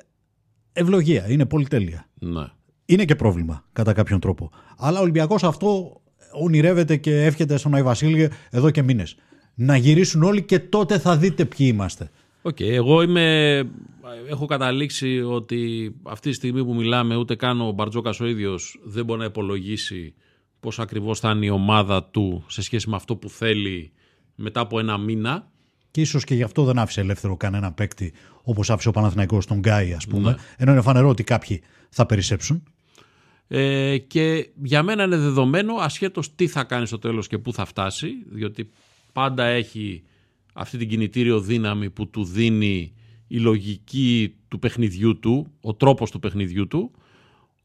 [0.73, 2.09] ευλογία, είναι πολυτέλεια.
[2.19, 2.45] Ναι.
[2.85, 4.51] Είναι και πρόβλημα κατά κάποιον τρόπο.
[4.77, 9.15] Αλλά ο Ολυμπιακός αυτό ονειρεύεται και εύχεται στον Άι Βασίλη εδώ και μήνες.
[9.55, 12.09] Να γυρίσουν όλοι και τότε θα δείτε ποιοι είμαστε.
[12.41, 13.57] Οκ, εγώ είμαι,
[14.29, 19.05] έχω καταλήξει ότι αυτή τη στιγμή που μιλάμε ούτε καν ο Μπαρτζόκας ο ίδιος δεν
[19.05, 20.13] μπορεί να υπολογίσει
[20.59, 23.91] πώς ακριβώς θα είναι η ομάδα του σε σχέση με αυτό που θέλει
[24.35, 25.51] μετά από ένα μήνα.
[25.91, 29.60] Και ίσως και γι' αυτό δεν άφησε ελεύθερο κανένα παίκτη όπως άφησε ο Παναθηναϊκός τον
[29.60, 30.30] Γκάι, ας πούμε.
[30.30, 30.36] Ναι.
[30.58, 32.63] Ενώ είναι φανερό ότι κάποιοι θα περισσέψουν.
[33.47, 37.65] Ε, και για μένα είναι δεδομένο ασχέτως τι θα κάνει στο τέλος και πού θα
[37.65, 38.69] φτάσει διότι
[39.13, 40.04] πάντα έχει
[40.54, 42.93] αυτή την κινητήριο δύναμη που του δίνει
[43.28, 46.91] η λογική του παιχνιδιού του, ο τρόπος του παιχνιδιού του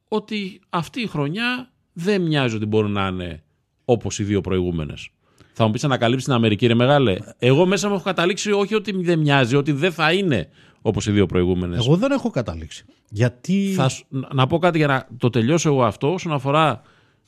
[0.09, 3.43] ότι αυτή η χρονιά δεν μοιάζει ότι μπορεί να είναι
[3.85, 5.09] όπως οι δύο προηγούμενες.
[5.57, 7.17] Θα μου πεις να καλύψει την Αμερική ρε μεγάλε.
[7.39, 10.49] Εγώ μέσα μου έχω καταλήξει όχι ότι δεν μοιάζει, ότι δεν θα είναι
[10.83, 11.85] όπως οι δύο προηγούμενες.
[11.87, 12.85] Εγώ δεν έχω καταλήξει.
[13.09, 13.73] Γιατί.
[13.77, 16.13] Θα, σου- να- να πω κάτι για να το τελειώσω εγώ αυτό.
[16.13, 16.83] Όσον αφορά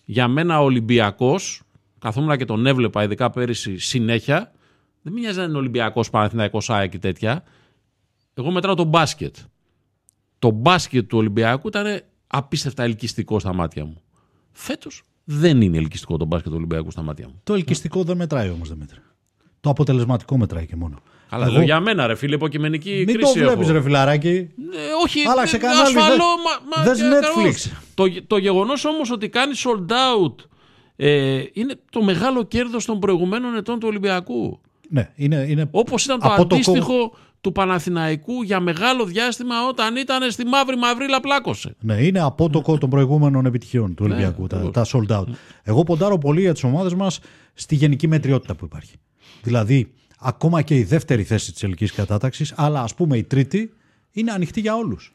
[0.05, 1.62] για μένα ο Ολυμπιακός,
[1.99, 4.53] καθόμουν και τον έβλεπα ειδικά πέρυσι συνέχεια.
[5.03, 7.43] Δεν με νοιάζει να είναι Ολυμπιακός, Παναθηναϊκός, ΑΕΚ και τέτοια.
[8.35, 9.37] Εγώ μετράω το μπάσκετ.
[10.39, 14.03] Το μπάσκετ του Ολυμπιακού ήταν απίστευτα ελκυστικό στα μάτια μου.
[14.53, 17.41] Φέτος δεν είναι ελκυστικό το μπάσκετ του Ολυμπιακού στα μάτια μου.
[17.45, 18.99] Το ελκυστικό δεν μετράει όμως, Δημήτρη.
[19.61, 20.99] Το αποτελεσματικό μετράει και μόνο.
[21.29, 23.33] Αλλά Εγώ- λέω για μένα, ρε φίλε, υποκειμενική Μην κρίση.
[23.35, 23.73] το βλέπεις, έχω.
[23.77, 24.29] ρε φιλαράκι.
[24.29, 24.49] Ε,
[25.03, 27.39] όχι, Άλλαξε ε, κανάλι, ασφαλώ, δες- μα- μα- δες και Netflix.
[27.39, 27.73] ακριβώς.
[27.95, 30.45] Το, το γεγονός όμως ότι κάνει sold out
[30.97, 34.61] ε, είναι το μεγάλο κέρδος των προηγουμένων ετών του Ολυμπιακού.
[34.89, 35.47] Ναι, είναι.
[35.49, 35.69] είναι...
[35.71, 37.15] Όπως ήταν το Από το αντίστοιχο
[37.47, 41.77] του Παναθηναϊκού για μεγάλο διάστημα όταν ήταν στη μαύρη μαυρίλα πλάκωσε.
[41.81, 45.25] Ναι, είναι απότοκο των προηγούμενων επιτυχιών του Ολυμπιακού, τα, τα sold out.
[45.63, 47.21] Εγώ ποντάρω πολύ για τις ομάδες μας
[47.55, 48.97] στη γενική μετριότητα που υπάρχει.
[49.43, 53.73] Δηλαδή, ακόμα και η δεύτερη θέση της ελληνικής κατάταξης, αλλά ας πούμε η τρίτη,
[54.13, 55.15] είναι ανοιχτή για όλους.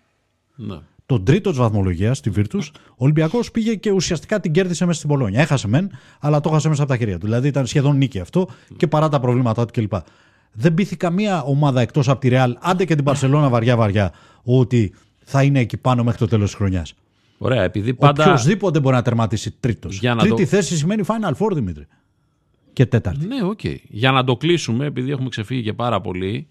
[0.56, 0.78] Ναι.
[1.06, 5.10] Τον τρίτο της βαθμολογίας, στη Βίρτου, ο Ολυμπιακός πήγε και ουσιαστικά την κέρδισε μέσα στην
[5.10, 5.42] Πολόνια.
[5.42, 7.26] Έχασε μεν, αλλά το έχασε μέσα από τα χέρια του.
[7.26, 9.94] Δηλαδή ήταν σχεδόν νίκη αυτό και παρά τα προβλήματά του κλπ.
[10.54, 15.44] Δεν πείθει καμία ομάδα εκτός από τη Ρεάλ, άντε και την Παρσελώνα βαριά-βαριά, ότι θα
[15.44, 16.94] είναι εκεί πάνω μέχρι το τέλος της χρονιάς.
[17.38, 18.24] Ωραία, επειδή πάντα...
[18.24, 20.00] Οποιοδήποτε μπορεί να τερματίσει τρίτος.
[20.00, 21.88] Για να Τρίτη το- θέση σημαίνει Final Four, Δημήτρη.
[22.74, 23.26] Και τέταρτη.
[23.26, 23.60] Ναι, οκ.
[23.90, 26.48] Για να το κλείσουμε, επειδή έχουμε ξεφύγει και πάρα πολύ,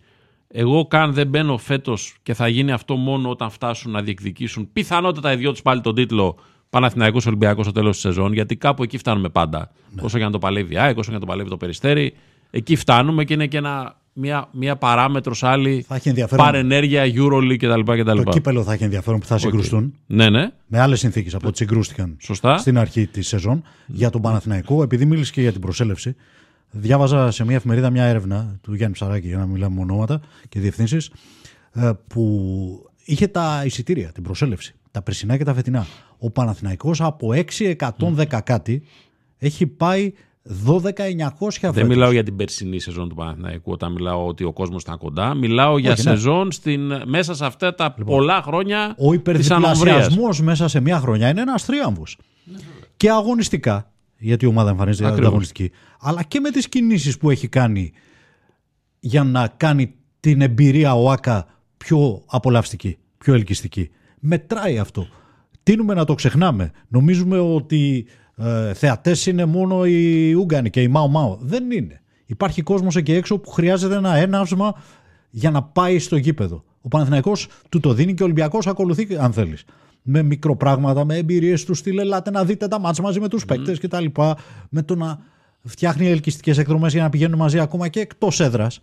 [0.48, 5.32] εγώ καν δεν μπαίνω φέτος και θα γίνει αυτό μόνο όταν φτάσουν να διεκδικήσουν πιθανότατα
[5.32, 6.36] οι δυο τους πάλι τον τίτλο
[6.70, 9.70] Παναθηναϊκός Ολυμπιακός στο τέλος της σεζόν, γιατί κάπου εκεί φτάνουμε πάντα.
[9.90, 10.02] Ναι.
[10.02, 12.14] Όσο και να το παλεύει η ΑΕΚ, όσο και να το παλεύει το Περιστέρι,
[12.50, 16.44] εκεί φτάνουμε και είναι και ένα, μια, μια παράμετρος άλλη Θα έχει ενδιαφέρον.
[16.44, 17.80] παρενέργεια, Euroleague κτλ.
[17.82, 18.30] Το κτλ.
[18.30, 22.16] κύπελλο θα έχει ενδιαφέρον που θα συγκρουστούν Ναι, ναι, με άλλες συνθήκες από ό,τι συγκρούστηκαν
[22.20, 22.58] σωστά.
[22.58, 24.82] στην αρχή της σεζόν για τον Παναθηναϊκό.
[24.82, 26.14] Επειδή μίλησε και για την προσέλευση,
[26.70, 30.60] διάβαζα σε μια εφημερίδα μια έρευνα του Γιάννη Ψαράκη, για να μιλάμε με ονόματα και
[30.60, 31.10] διευθύνσεις,
[32.06, 35.86] που είχε τα εισιτήρια, την προσέλευση, τα περσινά και τα φετινά.
[36.18, 37.28] Ο Παναθηναϊκός από
[37.58, 38.82] 6.110 κάτι
[39.38, 40.12] έχει πάει
[40.44, 41.88] 12.900 Δεν φέτος.
[41.88, 45.34] μιλάω για την περσινή σεζόν του Παναθηναϊκού όταν μιλάω ότι ο κόσμος ήταν κοντά.
[45.34, 46.10] Μιλάω για Όχι, ναι.
[46.14, 49.78] σεζόν στην, μέσα σε αυτά τα πολλά χρόνια Ο της ανομβρίας.
[49.80, 52.18] υπερδιπλασιασμός μέσα σε μια χρονιά είναι ένας τρίαμβος.
[52.96, 55.28] Και αγωνιστικά, γιατί η ομάδα εμφανίζεται Ακριβώς.
[55.28, 55.70] αγωνιστική,
[56.00, 57.92] αλλά και με τις κινήσεις που έχει κάνει
[59.00, 63.90] για να κάνει την εμπειρία ο Άκα πιο απολαυστική, πιο ελκυστική.
[64.20, 65.06] Μετράει αυτό.
[65.62, 66.70] Τίνουμε να το ξεχνάμε.
[66.88, 68.06] Νομίζουμε ότι
[68.40, 71.38] ε, θεατές είναι μόνο οι Ούγγανοι και οι Μάο Μάο.
[71.40, 72.00] Δεν είναι.
[72.26, 74.74] Υπάρχει κόσμος εκεί έξω που χρειάζεται ένα έναυσμα
[75.30, 76.64] για να πάει στο γήπεδο.
[76.80, 79.64] Ο Παναθηναϊκός του το δίνει και ο Ολυμπιακός ακολουθεί αν θέλεις.
[80.02, 83.78] Με μικροπράγματα, με εμπειρίες τους στυλ, ελάτε να δείτε τα μάτς μαζί με τους παίκτες
[83.78, 84.36] και τα λοιπά.
[84.68, 85.18] Με το να
[85.64, 88.80] φτιάχνει ελκυστικές εκδρομές για να πηγαίνουν μαζί ακόμα και εκτός έδρας.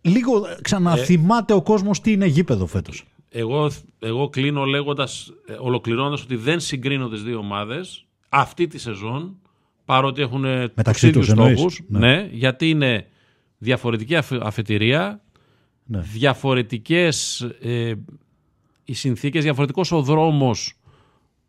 [0.00, 3.04] Λίγο ξαναθυμάται ο κόσμος τι είναι γήπεδο φέτος.
[3.36, 9.36] Εγώ, εγώ κλείνω λέγοντας, ε, ολοκληρώνοντας ότι δεν συγκρίνω τις δύο ομάδες αυτή τη σεζόν
[9.84, 11.58] παρότι έχουν Μεταξύ τους τους ίδιους εννοείς.
[11.58, 11.80] στόχους.
[11.88, 11.98] Ναι.
[11.98, 12.28] Ναι.
[12.32, 13.06] γιατί είναι
[13.58, 15.20] διαφορετική αφε- αφετηρία,
[15.84, 16.00] Ναι.
[16.00, 17.92] διαφορετικές ε,
[18.84, 20.78] οι συνθήκες, διαφορετικός ο δρόμος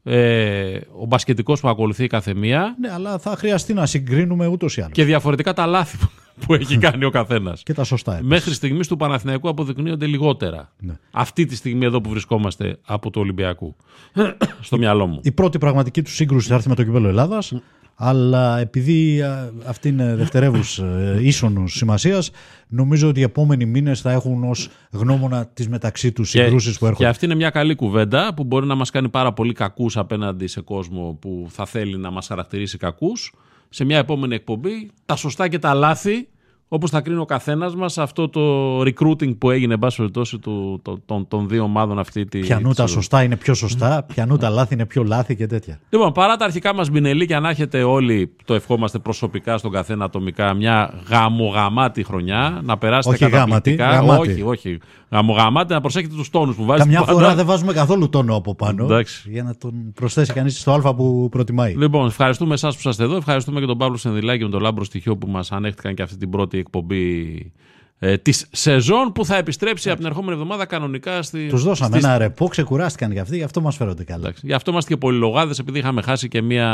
[0.04, 4.82] ε, ο μπασκετικός που ακολουθεί η καθεμία Ναι, αλλά θα χρειαστεί να συγκρίνουμε ούτως ή
[4.82, 4.94] άλλως.
[4.94, 6.10] Και, και διαφορετικά τα λάθη που-
[6.46, 7.64] που έχει κάνει ο καθένας.
[7.76, 8.12] τα σωστά.
[8.12, 8.30] επίσης.
[8.30, 10.72] Μέχρι στιγμής του Παναθηναϊκού αποδεικνύονται λιγότερα.
[10.80, 10.94] Ναι.
[11.12, 13.76] Αυτή τη στιγμή εδώ που βρισκόμαστε από του Ολυμπιακού.
[14.62, 15.20] Στο μυαλό μου.
[15.24, 17.54] Η πρώτη πραγματική του σύγκρουση θα έρθει με το κύπελο Ελλάδας.
[17.98, 22.32] Αλλά επειδή α, αυτή είναι δευτερεύους ε, ίσονος σημασίας,
[22.68, 27.04] νομίζω ότι οι επόμενοι μήνες θα έχουν ως γνώμονα τις μεταξύ τους συγκρούσεις που έρχονται.
[27.04, 30.48] και αυτή είναι μια καλή κουβέντα που μπορεί να μας κάνει πάρα πολύ κακούς απέναντι
[30.48, 33.34] σε κόσμο που θα θέλει να μας χαρακτηρίσει κακούς.
[33.70, 36.28] Σε μια επόμενη εκπομπή, τα σωστά και τα λάθη,
[36.76, 40.80] όπως θα κρίνει ο καθένας μας αυτό το recruiting που έγινε, εν πάση περιπτώσει, του-
[40.84, 42.40] το- των, των δύο ομάδων αυτή τη.
[42.40, 43.02] Πιανού τη τα σεζόν.
[43.02, 45.80] σωστά είναι πιο σωστά, πιανού τα λάθη είναι πιο λάθη και τέτοια.
[45.90, 50.54] Λοιπόν, παρά τα αρχικά μας μπινελίκια να έχετε όλοι, το ευχόμαστε προσωπικά στον καθένα ατομικά,
[50.54, 53.90] μια γαμογαμάτη χρονιά, να περάσετε Όχι γάματη, καταπληκτικά.
[53.90, 54.30] γαμάτη.
[54.32, 54.78] Όχι, όχι.
[55.10, 56.84] Γαμογαμάτη, να προσέχετε τους τόνους που βάζετε.
[56.84, 57.12] Καμιά πάντα.
[57.20, 59.30] φορά δεν βάζουμε καθόλου τόνο από πάνω Εντάξει.
[59.32, 61.74] για να τον προσθέσει κανείς στο α που προτιμάει.
[61.78, 63.16] Λοιπόν, ευχαριστούμε εσάς που είσαστε εδώ.
[63.16, 66.30] Ευχαριστούμε και τον Παύλο Σενδυλάκη και τον Λάμπρο Στοιχείο που μας ανέχτηκαν και αυτή την
[66.30, 67.52] πρώτη εκπομπή
[68.00, 71.48] ε, της σεζόν που θα επιστρέψει από την ερχόμενη εβδομάδα κανονικά στη.
[71.48, 74.20] Τους δώσαμε στις- ένα ρεπό, ξεκουράστηκαν για αυτοί, γι' αυτό μας φέρονται καλά.
[74.28, 74.42] Εντάξει.
[74.48, 76.70] Γι' αυτό είμαστε και πολυλογάδες, επειδή είχαμε χάσει και μία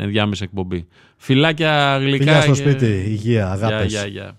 [0.00, 0.86] ενδιάμεση εκπομπή.
[1.16, 2.16] Φιλάκια γλυκά.
[2.24, 3.92] Φιλιά στο και- σπίτι, υγεία, Γεια, αγάπες.
[3.92, 4.36] γεια, γεια.